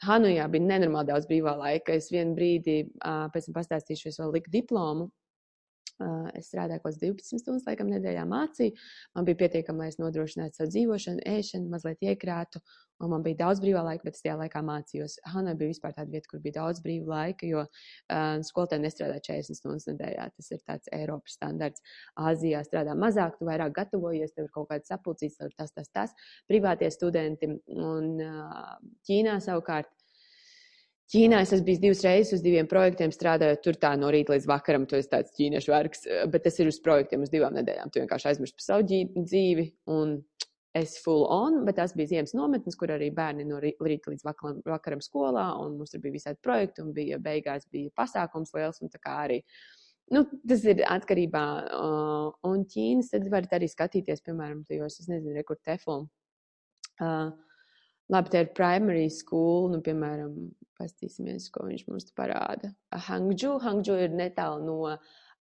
Hanujā 0.01 0.47
bija 0.49 0.65
nenormāli 0.65 1.11
daudz 1.13 1.29
brīvā 1.29 1.53
laika. 1.61 1.93
Es 2.01 2.09
vienu 2.09 2.33
brīdi, 2.39 2.87
uh, 3.05 3.27
pēc 3.35 3.51
tam 3.51 3.59
pastāstīšu, 3.59 4.09
es 4.09 4.21
vēl 4.23 4.33
liku 4.39 4.53
diplomu 4.55 5.11
Es 6.39 6.49
strādāju 6.49 6.81
kaut 6.81 6.95
kādas 6.95 7.01
12 7.03 7.43
stundas, 7.43 7.67
laikam, 7.69 7.91
nedēļā 7.93 8.23
mācīju. 8.29 8.77
Man 9.17 9.27
bija 9.29 9.41
pietiekami, 9.43 9.85
lai 9.85 9.91
es 9.93 9.99
nodrošinātu 10.01 10.57
savu 10.57 10.73
dzīvošanu, 10.73 11.25
ēšanu, 11.29 11.69
mazliet 11.73 12.07
iekrātu, 12.07 12.63
un 13.05 13.13
man 13.13 13.25
bija 13.25 13.39
daudz 13.43 13.61
brīvā 13.61 13.83
laika, 13.85 14.07
bet 14.09 14.17
es 14.17 14.25
tajā 14.25 14.39
laikā 14.41 14.63
mācījos. 14.65 15.19
Hanai 15.35 15.55
bija 15.61 15.75
vispār 15.75 15.95
tāda 15.97 16.13
vieta, 16.15 16.31
kur 16.31 16.43
bija 16.45 16.59
daudz 16.61 16.81
brīva 16.85 17.13
laika, 17.13 17.49
jo 17.49 17.67
uh, 17.67 18.41
skolotāji 18.49 18.85
nestrādā 18.87 19.21
40 19.29 19.61
stundas 19.61 19.89
nedēļā. 19.91 20.29
Tas 20.37 20.51
ir 20.57 20.65
tāds 20.65 20.93
Eiropas 20.97 21.37
standarts. 21.37 21.85
Āzijā 22.31 22.65
strādā 22.65 22.97
mazāk, 22.97 23.37
tu 23.39 23.49
vairāk 23.49 23.77
gatavojies, 23.77 24.33
tev 24.37 24.49
ir 24.49 24.55
kaut 24.57 24.71
kāds 24.73 24.93
sapulcīts, 24.93 25.37
tev 25.41 25.53
ir 25.53 25.57
tas, 25.61 25.73
tas, 25.77 25.93
tas. 25.93 26.17
Privātie 26.49 26.89
studenti 26.93 27.53
un 27.77 28.13
uh, 28.25 28.77
Ķīnā 29.09 29.37
savukārt 29.45 29.93
Ķīnā 31.11 31.41
es 31.43 31.51
esmu 31.57 31.67
bijis 31.67 31.81
divas 31.83 32.01
reizes 32.07 32.37
uz 32.37 32.43
diviem 32.45 32.69
projektiem, 32.71 33.11
strādājot 33.11 33.65
tur 33.65 33.79
tā 33.83 33.97
no 33.99 34.13
rīta 34.15 34.31
līdz 34.31 34.45
vakaram. 34.47 34.85
Tu 34.87 35.01
esi 35.01 35.11
tāds 35.11 35.35
ķīniešu 35.35 35.73
vergs, 35.73 36.05
bet 36.31 36.45
tas 36.47 36.59
ir 36.63 36.71
uz 36.71 36.79
projektiem 36.85 37.25
uz 37.27 37.33
divām 37.33 37.57
nedēļām. 37.59 37.91
Tu 37.91 38.05
vienkārši 38.05 38.29
aizmirsti 38.31 38.61
par 38.61 38.67
savu 38.69 39.01
dzīvi 39.17 39.67
un 39.91 40.21
es 40.79 40.95
full 41.03 41.25
on, 41.27 41.65
bet 41.67 41.81
tas 41.81 41.97
bija 41.99 42.13
ziemas 42.13 42.35
nometnes, 42.39 42.79
kur 42.79 42.93
arī 42.95 43.11
bērni 43.15 43.49
no 43.49 43.59
rīta 43.59 44.13
līdz 44.13 44.23
vakaram, 44.23 44.63
vakaram 44.71 45.03
skolā, 45.03 45.49
un 45.59 45.75
mums 45.81 45.91
tur 45.91 46.05
bija 46.05 46.15
visādi 46.15 46.39
projekti, 46.47 46.85
un 46.85 46.95
bija 46.95 47.19
beigās 47.19 47.67
bija 47.75 47.91
pasākums 47.99 48.55
liels, 48.55 48.79
un 48.79 48.95
tā 48.95 49.03
kā 49.03 49.17
arī. 49.25 49.41
Nu, 50.15 50.25
tas 50.47 50.63
ir 50.67 50.85
atkarībā 50.87 51.45
no 51.67 52.55
uh, 52.55 52.65
Ķīnas. 52.71 53.11
Tad 53.13 53.27
varat 53.31 53.59
arī 53.59 53.69
skatīties, 53.71 54.23
piemēram, 54.27 54.65
tajos, 54.67 55.03
es 55.03 55.11
nezinu, 55.11 55.43
kur 55.47 55.59
teflon. 55.67 56.09
Uh, 57.01 57.31
labi, 58.11 58.33
tā 58.33 58.45
ir 58.45 58.53
primary 58.57 59.09
school, 59.13 59.71
nu, 59.73 59.81
piemēram, 59.85 60.35
pastīsimies, 60.81 61.51
ko 61.55 61.69
viņš 61.69 61.87
mums 61.89 62.11
parāda. 62.17 62.73
Hangdžu, 63.09 63.57
Hangdžu 63.63 63.99
ir 64.07 64.15
netālu 64.17 64.67
no, 64.67 64.79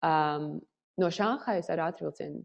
um, 0.07 0.53
no 1.01 1.11
Šanhajas 1.13 1.73
ar 1.75 1.89
ātrvilcienu. 1.91 2.45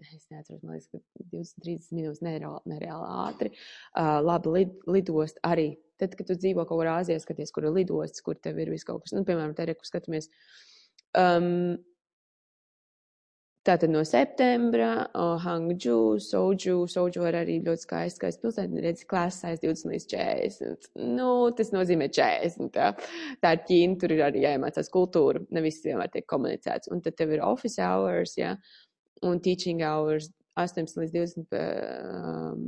Es 0.00 0.30
neatceros, 0.32 0.62
man 0.64 0.78
liekas, 0.78 0.88
ka 0.88 1.26
20, 1.28 1.60
30 1.60 1.92
minūtes 1.92 2.22
nereāli, 2.24 2.60
nereāli 2.72 3.08
ātri. 3.26 3.50
Uh, 3.92 4.16
labi, 4.24 4.54
lid, 4.54 4.78
lidost 4.88 5.40
arī. 5.44 5.74
Tad, 6.00 6.14
kad 6.16 6.30
tu 6.30 6.38
dzīvo 6.40 6.64
kaut 6.64 6.80
kur 6.80 6.88
Āzijā, 6.88 7.20
skaties, 7.20 7.52
kur 7.52 7.66
ir 7.68 7.74
lidostas, 7.76 8.24
kur 8.24 8.38
tev 8.40 8.56
ir 8.62 8.72
viss 8.72 8.88
kaut 8.88 9.04
kas, 9.04 9.12
nu, 9.12 9.26
piemēram, 9.28 9.52
te 9.58 9.66
kur 9.74 9.88
skatāmies. 9.88 10.30
Um, 11.20 11.76
Tātad 13.60 13.92
no 13.92 14.00
septembra 14.08 15.10
Hangdžu, 15.42 16.16
Soudžu, 16.24 16.86
Soudžu 16.88 17.26
ir 17.28 17.36
arī 17.42 17.58
ļoti 17.66 17.84
skaisti, 17.84 18.16
skaisti 18.16 18.40
pilsēta, 18.46 18.84
redz 18.86 19.02
klasēs 19.10 19.60
20 19.60 19.92
līdz 19.92 20.06
40. 20.14 20.88
Nu, 21.18 21.28
tas 21.58 21.68
nozīmē 21.74 22.08
40. 22.08 22.70
Tā, 22.72 22.86
tā 23.44 23.50
ir 23.56 23.64
Ķīna, 23.68 23.98
tur 24.00 24.14
ir 24.16 24.22
arī 24.24 24.46
jāiemācās 24.46 24.88
kultūra, 24.94 25.44
ne 25.52 25.64
viss 25.66 25.84
vienmēr 25.84 26.08
tiek 26.14 26.24
komunicēts. 26.32 26.88
Un 26.88 27.04
tad 27.04 27.18
tev 27.20 27.34
ir 27.36 27.44
office 27.44 27.76
hours, 27.84 28.32
jā, 28.40 28.54
ja, 28.54 29.28
un 29.28 29.42
teaching 29.44 29.84
hours 29.84 30.30
18 30.56 30.96
līdz 31.02 31.12
20 31.18 31.60
um, 31.60 32.64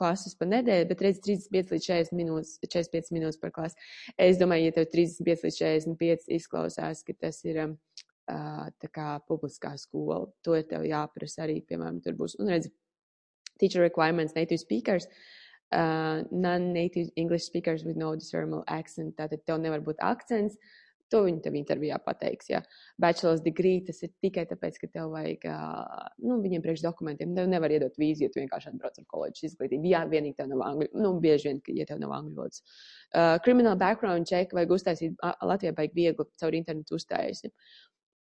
klases 0.00 0.32
pa 0.38 0.48
nedēļu, 0.48 0.88
bet 0.88 1.04
redz 1.04 1.20
35 1.28 1.76
līdz 1.76 1.90
40 1.90 2.16
minūtes, 2.16 2.56
45 2.64 3.12
minūtes 3.18 3.40
par 3.42 3.52
klasi. 3.52 3.76
Es 4.16 4.40
domāju, 4.40 4.70
ja 4.70 4.78
tev 4.80 4.88
35 4.96 5.44
līdz 5.44 5.60
45 5.60 6.34
izklausās, 6.40 7.04
ka 7.04 7.18
tas 7.20 7.44
ir. 7.44 7.60
Um, 7.66 7.76
tā 8.80 8.90
kā 8.92 9.08
publiskā 9.28 9.74
skola. 9.80 10.24
To 10.46 10.56
ir 10.58 10.66
tev 10.70 10.86
jāprasa 10.88 11.44
arī, 11.46 11.60
piemēram, 11.66 12.00
tur 12.04 12.18
būs, 12.18 12.38
un 12.40 12.52
redz, 12.52 12.70
teacher 13.60 13.82
requirements, 13.84 14.36
native 14.36 14.60
speakers, 14.60 15.08
uh, 15.72 16.22
non-native 16.30 17.10
English 17.16 17.44
speakers 17.44 17.84
with 17.84 17.96
no 17.96 18.14
discernible 18.14 18.64
accent, 18.68 19.16
tātad 19.16 19.44
tev 19.44 19.60
nevar 19.60 19.84
būt 19.84 20.00
akcents, 20.00 20.56
To 21.10 21.24
viņi 21.26 21.40
tev 21.42 21.56
intervijā 21.58 21.96
pateiks. 22.04 22.48
Ja. 22.52 22.60
Bachelor's 23.02 23.42
degree 23.42 23.80
tas 23.86 23.98
ir 24.06 24.12
tikai 24.22 24.44
tāpēc, 24.46 24.78
ka 24.78 24.88
tev 24.94 25.10
vajag, 25.14 25.46
nu, 26.22 26.36
viņiem 26.42 26.62
priekš 26.62 26.84
dokumentiem. 26.84 27.32
Tev 27.34 27.50
nevar 27.50 27.74
iedot 27.74 27.98
vīzu, 27.98 28.24
ja 28.24 28.30
tu 28.30 28.38
vienkārši 28.38 28.70
atbrauc 28.70 29.00
ar 29.00 29.06
koledžas 29.10 29.50
izglītību. 29.50 29.90
Jā, 29.90 30.04
vienīgi 30.10 30.38
tev 30.38 30.52
nav 30.52 30.62
angļu, 30.68 30.90
nu, 31.02 31.12
bieži 31.22 31.50
vien, 31.50 31.62
ja 31.80 31.88
tev 31.88 31.98
nav 32.02 32.14
angļu 32.20 32.36
valodas. 32.38 32.62
Uh, 33.10 33.34
criminal 33.42 33.78
background 33.80 34.30
check 34.30 34.54
vajag 34.54 34.76
uztaisīt, 34.78 35.18
Latvijā 35.50 35.74
vajag 35.80 35.98
viegli 35.98 36.28
caur 36.38 36.58
internetu 36.60 37.00
uztaisīt. 37.00 37.54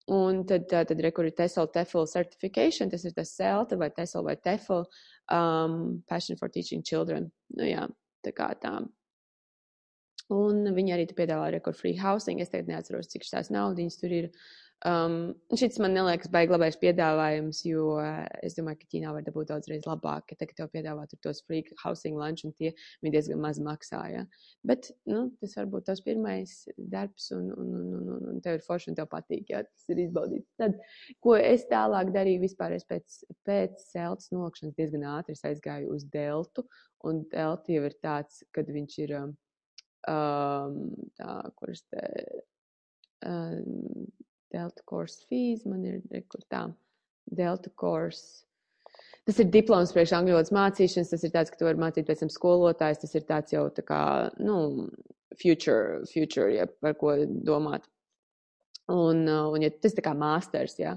Un 0.09 0.41
tad, 0.49 0.65
tad 0.71 1.01
rekur 1.05 1.27
ir 1.29 1.35
TESOL, 1.37 1.67
TEFL 1.73 2.07
certification, 2.09 2.89
tas 2.89 3.03
ir 3.05 3.13
tas 3.13 3.29
CELTA 3.37 3.77
vai 3.77 3.91
TESOL 3.93 4.25
vai 4.25 4.35
TEFL, 4.41 4.87
um, 5.35 5.75
Passion 6.09 6.37
for 6.39 6.49
Teaching 6.49 6.81
Children. 6.81 7.29
Nu 7.57 7.67
jā, 7.69 7.85
tā 8.25 8.33
kā 8.33 8.49
tā. 8.57 8.79
Un 10.33 10.73
viņi 10.75 10.93
arī 10.93 11.05
piedāvā 11.17 11.49
rekur 11.55 11.73
free 11.77 11.97
housing. 11.97 12.41
Es 12.41 12.51
tagad 12.53 12.69
neatceros, 12.69 13.09
cik 13.09 13.25
tās 13.25 13.49
naudiņas 13.53 14.01
tur 14.01 14.13
ir. 14.13 14.33
Um, 14.87 15.33
šis 15.59 15.75
man 15.83 15.91
neliekas 15.91 16.29
baigi 16.31 16.53
labais 16.53 16.77
piedāvājums, 16.79 17.57
jo 17.67 17.97
uh, 17.99 18.21
es 18.45 18.53
domāju, 18.55 18.77
ka 18.79 18.87
Ķīnā 18.93 19.11
var 19.11 19.25
dabūt 19.25 19.49
daudzreiz 19.49 19.83
labāk, 19.83 20.31
tagad 20.39 20.55
tev 20.55 20.69
piedāvā 20.71 21.03
tos 21.19 21.41
free 21.43 21.65
housing 21.81 22.15
lunch 22.15 22.45
un 22.47 22.53
tie 22.55 22.71
viņi 23.03 23.11
diezgan 23.11 23.41
maz 23.43 23.59
maksāja. 23.59 24.21
Bet, 24.63 24.87
nu, 25.09 25.25
tas 25.41 25.57
varbūt 25.59 25.89
tavs 25.89 26.03
pirmais 26.05 26.53
darbs 26.77 27.27
un, 27.35 27.49
un, 27.59 27.73
un, 27.75 27.89
un, 27.97 28.07
un, 28.15 28.29
un 28.31 28.39
tev 28.45 28.55
ir 28.55 28.63
forši 28.63 28.93
un 28.93 28.99
tev 29.01 29.09
patīk, 29.11 29.51
jā, 29.51 29.65
tas 29.67 29.91
ir 29.91 29.99
izbaudīts. 30.05 30.47
Tad, 30.61 30.79
ko 31.19 31.35
es 31.35 31.67
tālāk 31.67 32.13
darīju 32.15 32.45
vispār, 32.45 32.77
es 32.79 32.87
pēc, 32.87 33.19
pēc 33.49 33.83
celtas 33.89 34.31
nolikšanas 34.31 34.79
diezgan 34.79 35.03
ātri 35.11 35.35
aizgāju 35.51 35.91
uz 35.97 36.07
deltu, 36.07 36.63
un 37.03 37.25
delta 37.35 37.75
jau 37.75 37.83
ir 37.83 37.99
tāds, 37.99 38.45
kad 38.55 38.71
viņš 38.71 38.99
ir, 39.03 39.17
um, 39.25 39.35
tā, 40.07 41.33
kuras 41.59 41.83
te, 41.91 42.03
um, 43.25 44.07
Delta 44.53 44.83
Course 44.89 45.25
fees, 45.29 45.65
man 45.69 45.83
ir 45.85 45.99
rekur 46.11 46.43
tā, 46.49 46.67
Delta 47.29 47.71
Course. 47.79 48.45
Tas 49.27 49.37
ir 49.43 49.51
diploms 49.53 49.91
priekš 49.93 50.15
angļu 50.17 50.33
valodas 50.33 50.53
mācīšanas, 50.55 51.11
tas 51.11 51.23
ir 51.23 51.33
tāds, 51.35 51.51
ka 51.51 51.59
tu 51.59 51.67
vari 51.67 51.81
mācīt 51.81 52.07
pēc 52.07 52.23
tam 52.23 52.31
skolotājs, 52.33 53.03
tas 53.03 53.13
ir 53.19 53.27
tāds 53.29 53.53
jau 53.53 53.67
tā 53.75 53.83
kā, 53.85 54.01
nu, 54.41 54.89
future, 55.37 56.01
future, 56.09 56.49
ja 56.55 56.65
par 56.81 56.97
ko 56.97 57.13
domāt. 57.45 57.85
Un, 58.89 59.27
un 59.29 59.61
ja 59.61 59.69
tas 59.69 59.93
tā 59.93 60.01
kā 60.01 60.15
masters, 60.17 60.79
ja, 60.81 60.95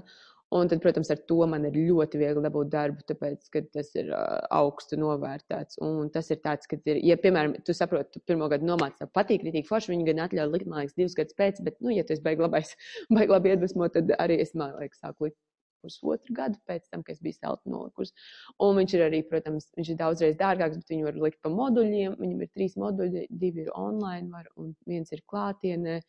Un 0.53 0.69
tad, 0.69 0.81
protams, 0.83 1.09
ar 1.09 1.21
to 1.29 1.39
man 1.49 1.63
ir 1.65 1.77
ļoti 1.77 2.19
viegli 2.21 2.43
dabūt 2.45 2.69
darbu, 2.73 3.05
tāpēc, 3.09 3.47
ka 3.53 3.63
tas 3.73 3.87
ir 3.97 4.11
uh, 4.13 4.41
augstu 4.53 4.99
novērtēts. 5.01 5.79
Un 5.85 6.11
tas 6.13 6.29
ir 6.33 6.41
tāds, 6.43 6.69
ka, 6.69 6.77
ir, 6.89 6.99
ja, 7.07 7.17
piemēram, 7.21 7.55
tu 7.65 7.73
saproti, 7.73 8.19
tu 8.19 8.21
pirmo 8.29 8.49
gadu 8.51 8.67
nomāci, 8.69 8.99
tev 8.99 9.09
patīk 9.17 9.47
rītīgi 9.47 9.69
forši, 9.69 9.93
viņi 9.95 10.09
gan 10.11 10.25
atļauj 10.27 10.51
likt, 10.53 10.69
man 10.69 10.83
liekas, 10.83 10.97
divus 10.99 11.17
gadus 11.17 11.39
pēc, 11.39 11.63
bet, 11.65 11.79
nu, 11.81 11.95
ja 11.95 12.05
tu 12.05 12.13
esi 12.13 12.25
baigi 12.25 12.45
labais, 12.45 12.75
baigi 13.15 13.33
labi 13.33 13.55
iedvesmot, 13.55 13.97
tad 13.97 14.13
arī 14.19 14.37
es, 14.45 14.53
man 14.59 14.77
liekas, 14.77 15.01
sāku 15.01 15.31
likt 15.31 15.39
pusotru 15.83 16.35
gadu 16.37 16.59
pēc 16.69 16.87
tam, 16.89 17.03
kad 17.03 17.17
es 17.17 17.23
biju 17.23 17.37
selta 17.37 17.71
nolikusi. 17.73 18.15
Un 18.63 18.79
viņš 18.79 18.95
ir 18.97 19.05
arī, 19.07 19.19
protams, 19.29 19.69
viņš 19.77 19.91
ir 19.93 19.99
daudzreiz 19.99 20.39
dārgāks, 20.39 20.79
bet 20.79 20.93
viņu 20.93 21.09
var 21.09 21.19
likt 21.25 21.41
pa 21.43 21.51
moduļiem. 21.53 22.15
Viņam 22.21 22.45
ir 22.45 22.53
trīs 22.55 22.77
moduļi, 22.79 23.27
divi 23.43 23.65
ir 23.65 23.73
online, 23.77 24.31
var, 24.33 24.47
un 24.59 24.71
viens 24.89 25.11
ir 25.13 25.25
klātienē. 25.29 25.99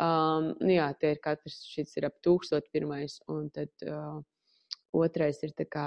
Um, 0.00 0.52
nu 0.60 0.74
jā, 0.76 0.90
tie 1.00 1.14
ir 1.14 1.22
katrs, 1.24 1.62
šis 1.70 1.96
ir 2.00 2.10
ap 2.10 2.20
tūkstot 2.26 2.68
pirmais, 2.74 3.20
un 3.30 3.48
tad. 3.54 3.72
Uh, 3.86 4.20
Otrais 4.90 5.38
ir 5.46 5.52
tā 5.54 5.68
kā 5.70 5.86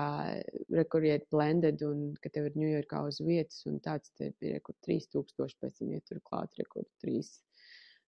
rekuriet 0.71 1.25
blended, 1.34 1.82
un 1.84 2.13
ka 2.23 2.29
tev 2.32 2.45
ir 2.47 2.53
Ņujorkā 2.56 3.01
uz 3.10 3.17
vietas, 3.19 3.58
un 3.67 3.82
tāds 3.84 4.13
te 4.15 4.29
ir 4.32 4.53
rekur 4.56 4.77
3000, 4.88 5.58
pēc 5.60 5.82
tam 5.82 5.89
iet 5.91 6.06
tur 6.08 6.21
klāt 6.23 6.56
rekur 6.56 6.86
3, 7.03 7.19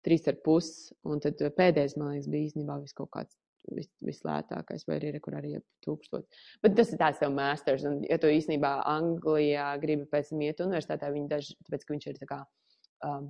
3,5, 0.07 0.71
un 1.11 1.21
tad 1.21 1.43
pēdējais, 1.59 1.93
man 1.99 2.15
liekas, 2.15 2.31
bija 2.33 2.49
īstenībā 2.49 2.79
vis 2.81 2.97
kaut 2.97 3.11
kāds 3.13 3.37
vis, 3.75 3.89
vislētākais, 4.05 4.85
vai 4.87 4.99
arī 4.99 5.21
kur 5.23 5.37
arī 5.39 5.55
ap 5.59 5.65
tūkstoši. 5.85 6.45
Bet 6.63 6.77
tas 6.79 6.93
ir 6.93 7.01
tāds 7.01 7.19
tev 7.21 7.35
mākslinieks, 7.35 7.85
un, 7.89 7.99
ja 8.09 8.19
tu 8.21 8.31
īstenībā 8.31 8.79
Anglijā 8.89 9.69
gribi 9.81 10.07
pēc 10.09 10.31
tam 10.31 10.47
iet 10.47 10.63
universitātē, 10.65 11.11
viņi 11.15 11.29
daži, 11.31 11.59
tāpēc, 11.67 11.85
ka 11.85 11.95
viņš 11.95 12.09
ir 12.09 12.23
tā 12.23 12.31
kā. 12.31 12.41
Um, 13.05 13.29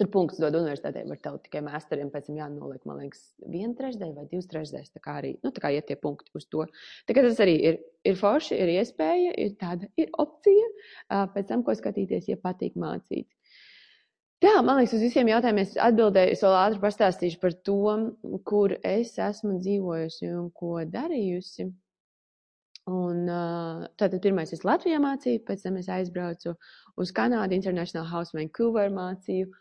Tur 0.00 0.08
punkts 0.08 0.38
dod 0.40 0.54
universitātē, 0.56 1.02
var 1.04 1.18
tev 1.20 1.34
tikai 1.44 1.60
māksliniekam 1.66 2.10
pēc 2.14 2.30
tam 2.30 2.38
jānoliek, 2.38 2.80
man 2.88 3.02
liekas, 3.02 3.20
viena 3.44 3.76
trešdaļa 3.76 4.14
vai 4.16 4.24
divas 4.30 4.48
trešdaļas. 4.48 4.92
Tā 4.94 5.02
kā 5.04 5.18
arī, 5.20 5.34
nu, 5.44 5.52
tā 5.52 5.60
kā 5.60 5.70
iet 5.76 5.84
tie 5.90 5.98
punkti 6.00 6.32
uz 6.38 6.46
to. 6.48 6.64
Tā 7.06 7.14
kā 7.14 7.22
tas 7.26 7.42
arī 7.44 7.58
ir, 7.68 7.76
ir 8.08 8.16
forši, 8.16 8.56
ir 8.56 8.72
iespēja, 8.72 9.34
ir 9.36 9.52
tāda 9.60 9.90
ir 10.00 10.08
opcija, 10.22 10.70
pēc 11.36 11.52
tam, 11.52 11.62
ko 11.66 11.76
skatīties, 11.76 12.30
ja 12.32 12.40
patīk 12.40 12.78
mācīt. 12.80 13.28
Jā, 14.42 14.56
man 14.66 14.80
liekas, 14.80 14.96
uz 14.96 15.04
visiem 15.04 15.28
jautājumiem 15.30 15.62
es 15.62 15.76
atbildēju. 15.78 16.32
Es 16.34 16.40
vēl 16.42 16.54
ātri 16.58 16.80
pastāstīšu 16.82 17.38
par 17.38 17.52
to, 17.62 17.92
kur 18.48 18.72
es 18.82 19.12
esmu 19.22 19.60
dzīvojusi 19.60 20.32
un 20.34 20.48
ko 20.56 20.80
darījusi. 20.82 21.68
Un, 22.90 23.20
tātad 24.00 24.18
pirmais 24.24 24.50
es 24.50 24.64
Latvijā 24.66 24.98
mācīju, 25.04 25.44
pēc 25.46 25.62
tam 25.62 25.76
es 25.78 25.86
aizbraucu 25.94 26.56
uz 26.98 27.12
Kanādu, 27.14 27.54
International 27.54 28.08
House 28.10 28.34
Vancouver 28.34 28.90
mācīju. 28.90 29.52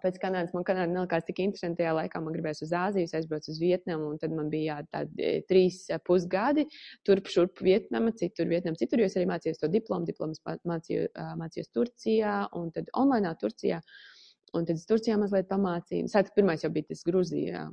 Pēc 0.00 0.16
Kanādas 0.22 0.56
man 0.56 0.64
Kanāda 0.64 0.94
nelikās 0.94 1.28
tik 1.28 1.44
interesanti. 1.44 1.82
Tajā 1.82 1.92
laikā 1.98 2.24
man 2.24 2.32
gribējās 2.32 2.64
uz 2.64 2.72
Āziju, 2.80 3.12
aizbraucu 3.20 3.52
uz 3.52 3.60
Vietnamu, 3.60 4.08
un 4.14 4.24
tad 4.24 4.32
man 4.32 4.48
bija 4.52 4.78
jā, 4.78 4.88
tādi 4.96 5.34
trīs 5.52 5.82
pusgadi 6.08 6.64
turp 7.04 7.28
šurp 7.32 7.60
Vietnama, 7.64 8.16
citur 8.16 8.48
Vietnama, 8.48 8.80
citur, 8.80 9.04
jo 9.04 9.12
es 9.12 9.20
arī 9.20 9.28
mācījos 9.28 9.60
to 9.60 9.72
diplomu. 9.72 10.08
Diplomas 10.08 10.40
mācīju, 10.64 11.12
mācījos 11.44 11.72
Turcijā 11.76 12.40
un 12.56 12.72
tad 12.72 12.88
online 12.96 13.36
Turcijā. 13.40 13.84
Uh, 13.84 14.10
Un 14.54 14.66
tad 14.68 14.78
es 14.78 14.86
Turcijā 14.86 15.16
mazliet 15.18 15.48
pamācīju. 15.50 16.10
Sācis 16.10 16.34
pirmais 16.36 16.62
jau 16.62 16.70
bija 16.74 16.92
tas 16.92 17.02
Gruzijā. 17.06 17.66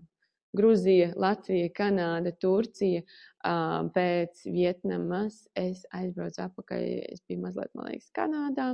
Gruzija, 0.58 1.14
Latvija, 1.16 1.70
Kanāda, 1.78 2.34
Turcija. 2.42 3.04
Pēc 3.96 4.42
Vietnamas 4.52 5.46
es 5.56 5.86
aizbraucu 5.96 6.44
atpakaļ. 6.44 6.86
Es 7.14 7.24
biju 7.28 7.46
mazliet, 7.46 7.72
man 7.78 7.92
liekas, 7.92 8.12
Kanādā. 8.18 8.74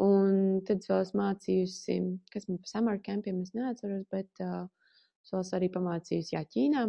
Un 0.00 0.60
tad 0.68 0.86
vēl 0.86 1.02
es 1.04 1.10
mācījusi, 1.18 1.98
kas 2.32 2.46
man 2.48 2.60
pa 2.62 2.70
summer 2.70 3.00
campiem, 3.04 3.42
es 3.44 3.52
neatceros, 3.56 4.06
bet 4.12 4.30
es 4.40 5.34
vēl 5.34 5.50
arī 5.58 5.68
pamācījusi, 5.74 6.36
jā, 6.36 6.44
Ķīnā. 6.54 6.86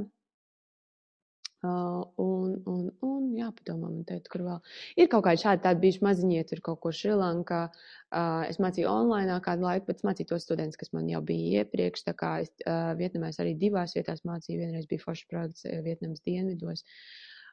Uh, 1.62 2.02
un, 2.18 2.56
un, 2.66 2.86
un 3.06 3.26
jāpadomā, 3.38 3.92
man 3.92 4.06
teikt, 4.10 4.32
kur 4.34 4.42
vēl. 4.48 4.56
Ir 4.98 5.10
kaut 5.12 5.28
kādi 5.28 5.44
šādi 5.44 5.62
tādi 5.62 5.84
bijuši 5.84 6.02
maziņie, 6.08 6.40
tur 6.50 6.62
kaut 6.66 6.80
kur 6.82 6.96
Šrilankā. 6.98 7.60
Uh, 8.10 8.42
es 8.50 8.58
mācīju 8.64 8.90
online 8.90 9.36
kādu 9.46 9.68
laiku, 9.68 9.86
bet 9.92 10.02
mācīju 10.08 10.32
tos 10.32 10.48
studentus, 10.48 10.80
kas 10.82 10.90
man 10.98 11.06
jau 11.12 11.22
bija 11.28 11.62
iepriekš. 11.62 12.08
Tā 12.08 12.16
kā 12.18 12.32
es 12.48 12.50
uh, 12.66 12.96
Vietnamē 12.98 13.30
arī 13.46 13.54
divās 13.62 13.94
vietās 13.94 14.26
mācīju. 14.26 14.58
Vienreiz 14.64 14.90
bija 14.90 15.06
foršs 15.06 15.30
projekts 15.30 15.70
Vietnamas 15.86 16.26
dienvidos. 16.26 16.82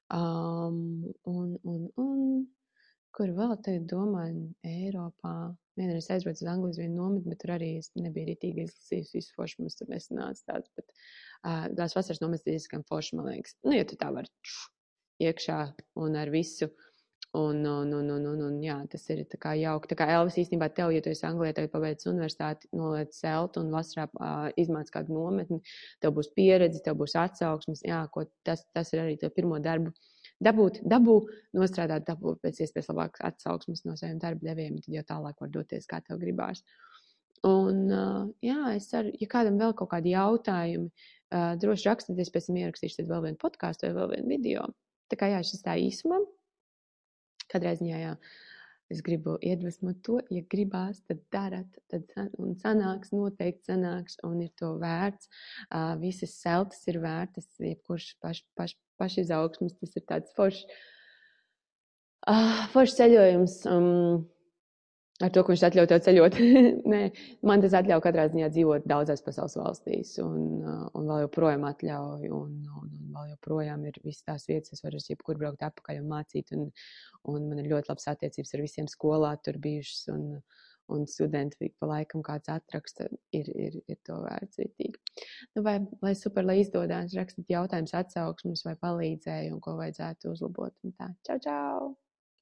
Um, 0.09 1.13
un, 1.29 1.59
un, 1.69 1.85
un 2.01 2.25
kur 3.17 3.33
vēl 3.37 3.55
tagad 3.65 3.87
domāju, 3.91 4.49
Eiropā. 4.67 5.35
Vienreiz 5.79 6.09
aizbraucu 6.11 6.43
uz 6.43 6.51
Anglijas 6.51 6.81
vienu 6.81 6.97
nometni, 6.99 7.31
bet 7.31 7.41
tur 7.45 7.55
arī 7.55 7.71
es 7.79 7.93
nebiju 7.95 8.33
ritīgi 8.33 8.65
izlasījis 8.67 9.15
visu 9.15 9.37
foršu, 9.37 9.63
mums 9.63 9.79
tur 9.79 9.91
nesanāca 9.93 10.43
tāds. 10.51 10.73
Bet, 10.75 10.91
uh, 11.45 11.69
tās 11.79 11.95
vasaras 11.95 12.23
nometnes 12.25 12.47
diezgan 12.49 12.83
forši, 12.89 13.19
man 13.19 13.31
liekas. 13.31 13.55
Nu, 13.67 13.77
ja 13.77 13.87
tu 13.87 13.99
tā 14.01 14.11
vari 14.15 14.31
iekšā 15.23 15.61
un 16.03 16.19
ar 16.19 16.35
visu. 16.35 16.73
Un, 17.37 17.61
un, 17.69 17.91
un, 17.93 18.07
un, 18.09 18.23
un, 18.25 18.39
un 18.47 18.55
jā, 18.65 18.79
tas 18.89 19.03
ir 19.13 19.21
tā 19.29 19.37
kā 19.41 19.51
jauki. 19.61 19.91
Tā 19.91 19.99
kā 20.01 20.07
Elvis 20.17 20.39
īstenībā 20.41 20.71
tev, 20.75 20.95
ja 20.95 21.03
tu 21.05 21.11
esi 21.13 21.27
Anglijā, 21.29 21.53
tev 21.59 21.67
pabeidz 21.75 22.09
universitāti, 22.09 22.71
noliec 22.73 23.13
celtu 23.13 23.61
un 23.61 23.69
vasarā 23.75 24.07
uh, 24.09 24.47
izmāc 24.59 24.89
kādu 24.95 25.13
nometni, 25.13 25.61
tev 26.01 26.15
būs 26.17 26.33
pieredze, 26.33 26.81
tev 26.87 26.97
būs 27.03 27.19
atsauksmes, 27.21 27.85
jā, 27.85 28.01
ko 28.15 28.25
tas, 28.49 28.65
tas 28.73 28.95
ir 28.97 29.05
arī 29.05 29.19
tev 29.21 29.35
pirmo 29.37 29.61
darbu 29.61 29.93
dabūt, 30.45 30.81
dabū, 30.87 31.17
nostrādāt, 31.57 32.07
dabūt 32.09 32.41
pēc 32.45 32.63
iespējas 32.65 32.91
labākas 32.93 33.25
atsauksmes 33.31 33.85
no 33.87 33.97
saviem 33.99 34.21
darba 34.23 34.51
devējiem, 34.51 34.81
tad 34.85 34.97
jau 34.99 35.05
tālāk 35.13 35.43
var 35.43 35.53
doties, 35.55 35.89
kā 35.91 36.01
tev 36.05 36.21
gribās. 36.23 36.63
Un, 37.47 37.87
jā, 38.43 38.59
es 38.75 38.89
ceru, 38.91 39.13
ja 39.21 39.29
kādam 39.31 39.61
vēl 39.61 39.75
kaut 39.79 39.93
kādi 39.93 40.15
jautājumi, 40.15 40.91
droši 41.63 41.91
rakstieties, 41.91 42.33
pēc 42.35 42.49
tam 42.49 42.59
ierakstīšu 42.63 43.07
vēl 43.07 43.29
vienu 43.29 43.41
podkāstu 43.43 43.87
vai 43.87 43.95
vēl 44.01 44.13
vienu 44.17 44.33
video. 44.33 44.67
Tā 45.09 45.19
kā 45.21 45.31
jā, 45.31 45.43
šis 45.47 45.63
tā 45.65 45.77
īsumā, 45.81 46.19
kādreiz 47.53 47.83
jā, 47.85 48.17
es 48.93 49.03
gribu 49.05 49.37
iedvesmot 49.45 50.01
to, 50.07 50.19
ja 50.33 50.43
gribās, 50.53 51.01
tad 51.09 51.21
darat, 51.35 51.79
tad 51.93 52.13
un 52.41 52.55
sanāks, 52.61 53.13
noteikti 53.13 53.73
sanāks 53.73 54.19
un 54.27 54.41
ir 54.45 54.53
to 54.59 54.75
vērts. 54.81 55.29
Uh, 55.69 55.95
visas 56.01 56.37
seltas 56.41 56.85
ir 56.91 57.01
vērtas, 57.05 57.51
jebkurš 57.61 58.15
paš, 58.23 58.43
paš, 58.59 58.77
pašizaugsmes, 59.01 59.77
tas 59.81 60.01
ir 60.01 60.07
tāds 60.09 60.35
foršs, 60.39 60.65
uh, 62.33 62.67
foršs 62.75 62.99
ceļojums. 63.03 63.61
Um, 63.69 64.27
ar 65.25 65.33
to, 65.35 65.43
ka 65.43 65.53
viņš 65.53 65.65
atļauj 65.69 65.89
tev 65.91 66.01
ceļot. 66.07 66.37
Nē, 66.93 67.01
man 67.47 67.65
tas 67.65 67.75
atļauj 67.79 68.03
katrā 68.05 68.29
ziņā 68.31 68.51
dzīvot 68.55 68.87
daudzās 68.91 69.25
pasaules 69.27 69.57
valstīs, 69.59 70.15
un, 70.23 70.39
uh, 70.63 70.85
un 70.99 71.11
vēl 71.11 71.25
joprojām 71.27 71.67
atļauj, 71.69 72.31
un, 72.39 72.55
un, 72.69 72.93
un 72.93 73.11
vēl 73.17 73.35
joprojām 73.35 73.85
ir 73.91 73.99
visas 74.05 74.27
tās 74.29 74.47
vietas, 74.51 74.77
es 74.77 74.85
varu 74.85 75.01
uz 75.01 75.11
jebkur 75.11 75.41
braukt 75.41 75.67
atpakaļ 75.67 76.01
un 76.05 76.09
mācīt, 76.13 76.55
un, 76.57 76.71
un 77.33 77.51
man 77.51 77.63
ir 77.63 77.71
ļoti 77.75 77.93
labas 77.93 78.11
attiecības 78.15 78.55
ar 78.55 78.65
visiem 78.65 78.91
skolā 78.91 79.35
tur 79.43 79.61
bijušas, 79.63 80.09
un, 80.15 80.41
un 80.95 81.07
studenti 81.11 81.69
pa 81.81 81.91
laikam 81.91 82.23
kāds 82.25 82.49
atraksta, 82.53 83.11
ir, 83.37 83.51
ir, 83.53 83.79
ir 83.91 84.01
to 84.09 84.23
vērts 84.23 84.63
ritīgi. 84.63 85.25
Nu, 85.57 85.67
vai, 85.67 85.81
lai 86.05 86.15
super, 86.17 86.47
lai 86.49 86.61
izdodas, 86.63 87.17
rakstiet 87.19 87.51
jautājumus, 87.53 87.97
atsauksmes 87.99 88.65
vai 88.65 88.79
palīdzēju 88.87 89.57
un 89.57 89.65
ko 89.65 89.77
vajadzētu 89.83 90.37
uzlabot. 90.37 90.79
Un 90.87 90.97
tā. 90.97 91.13
Čau, 91.29 91.43
čau! 91.45 91.97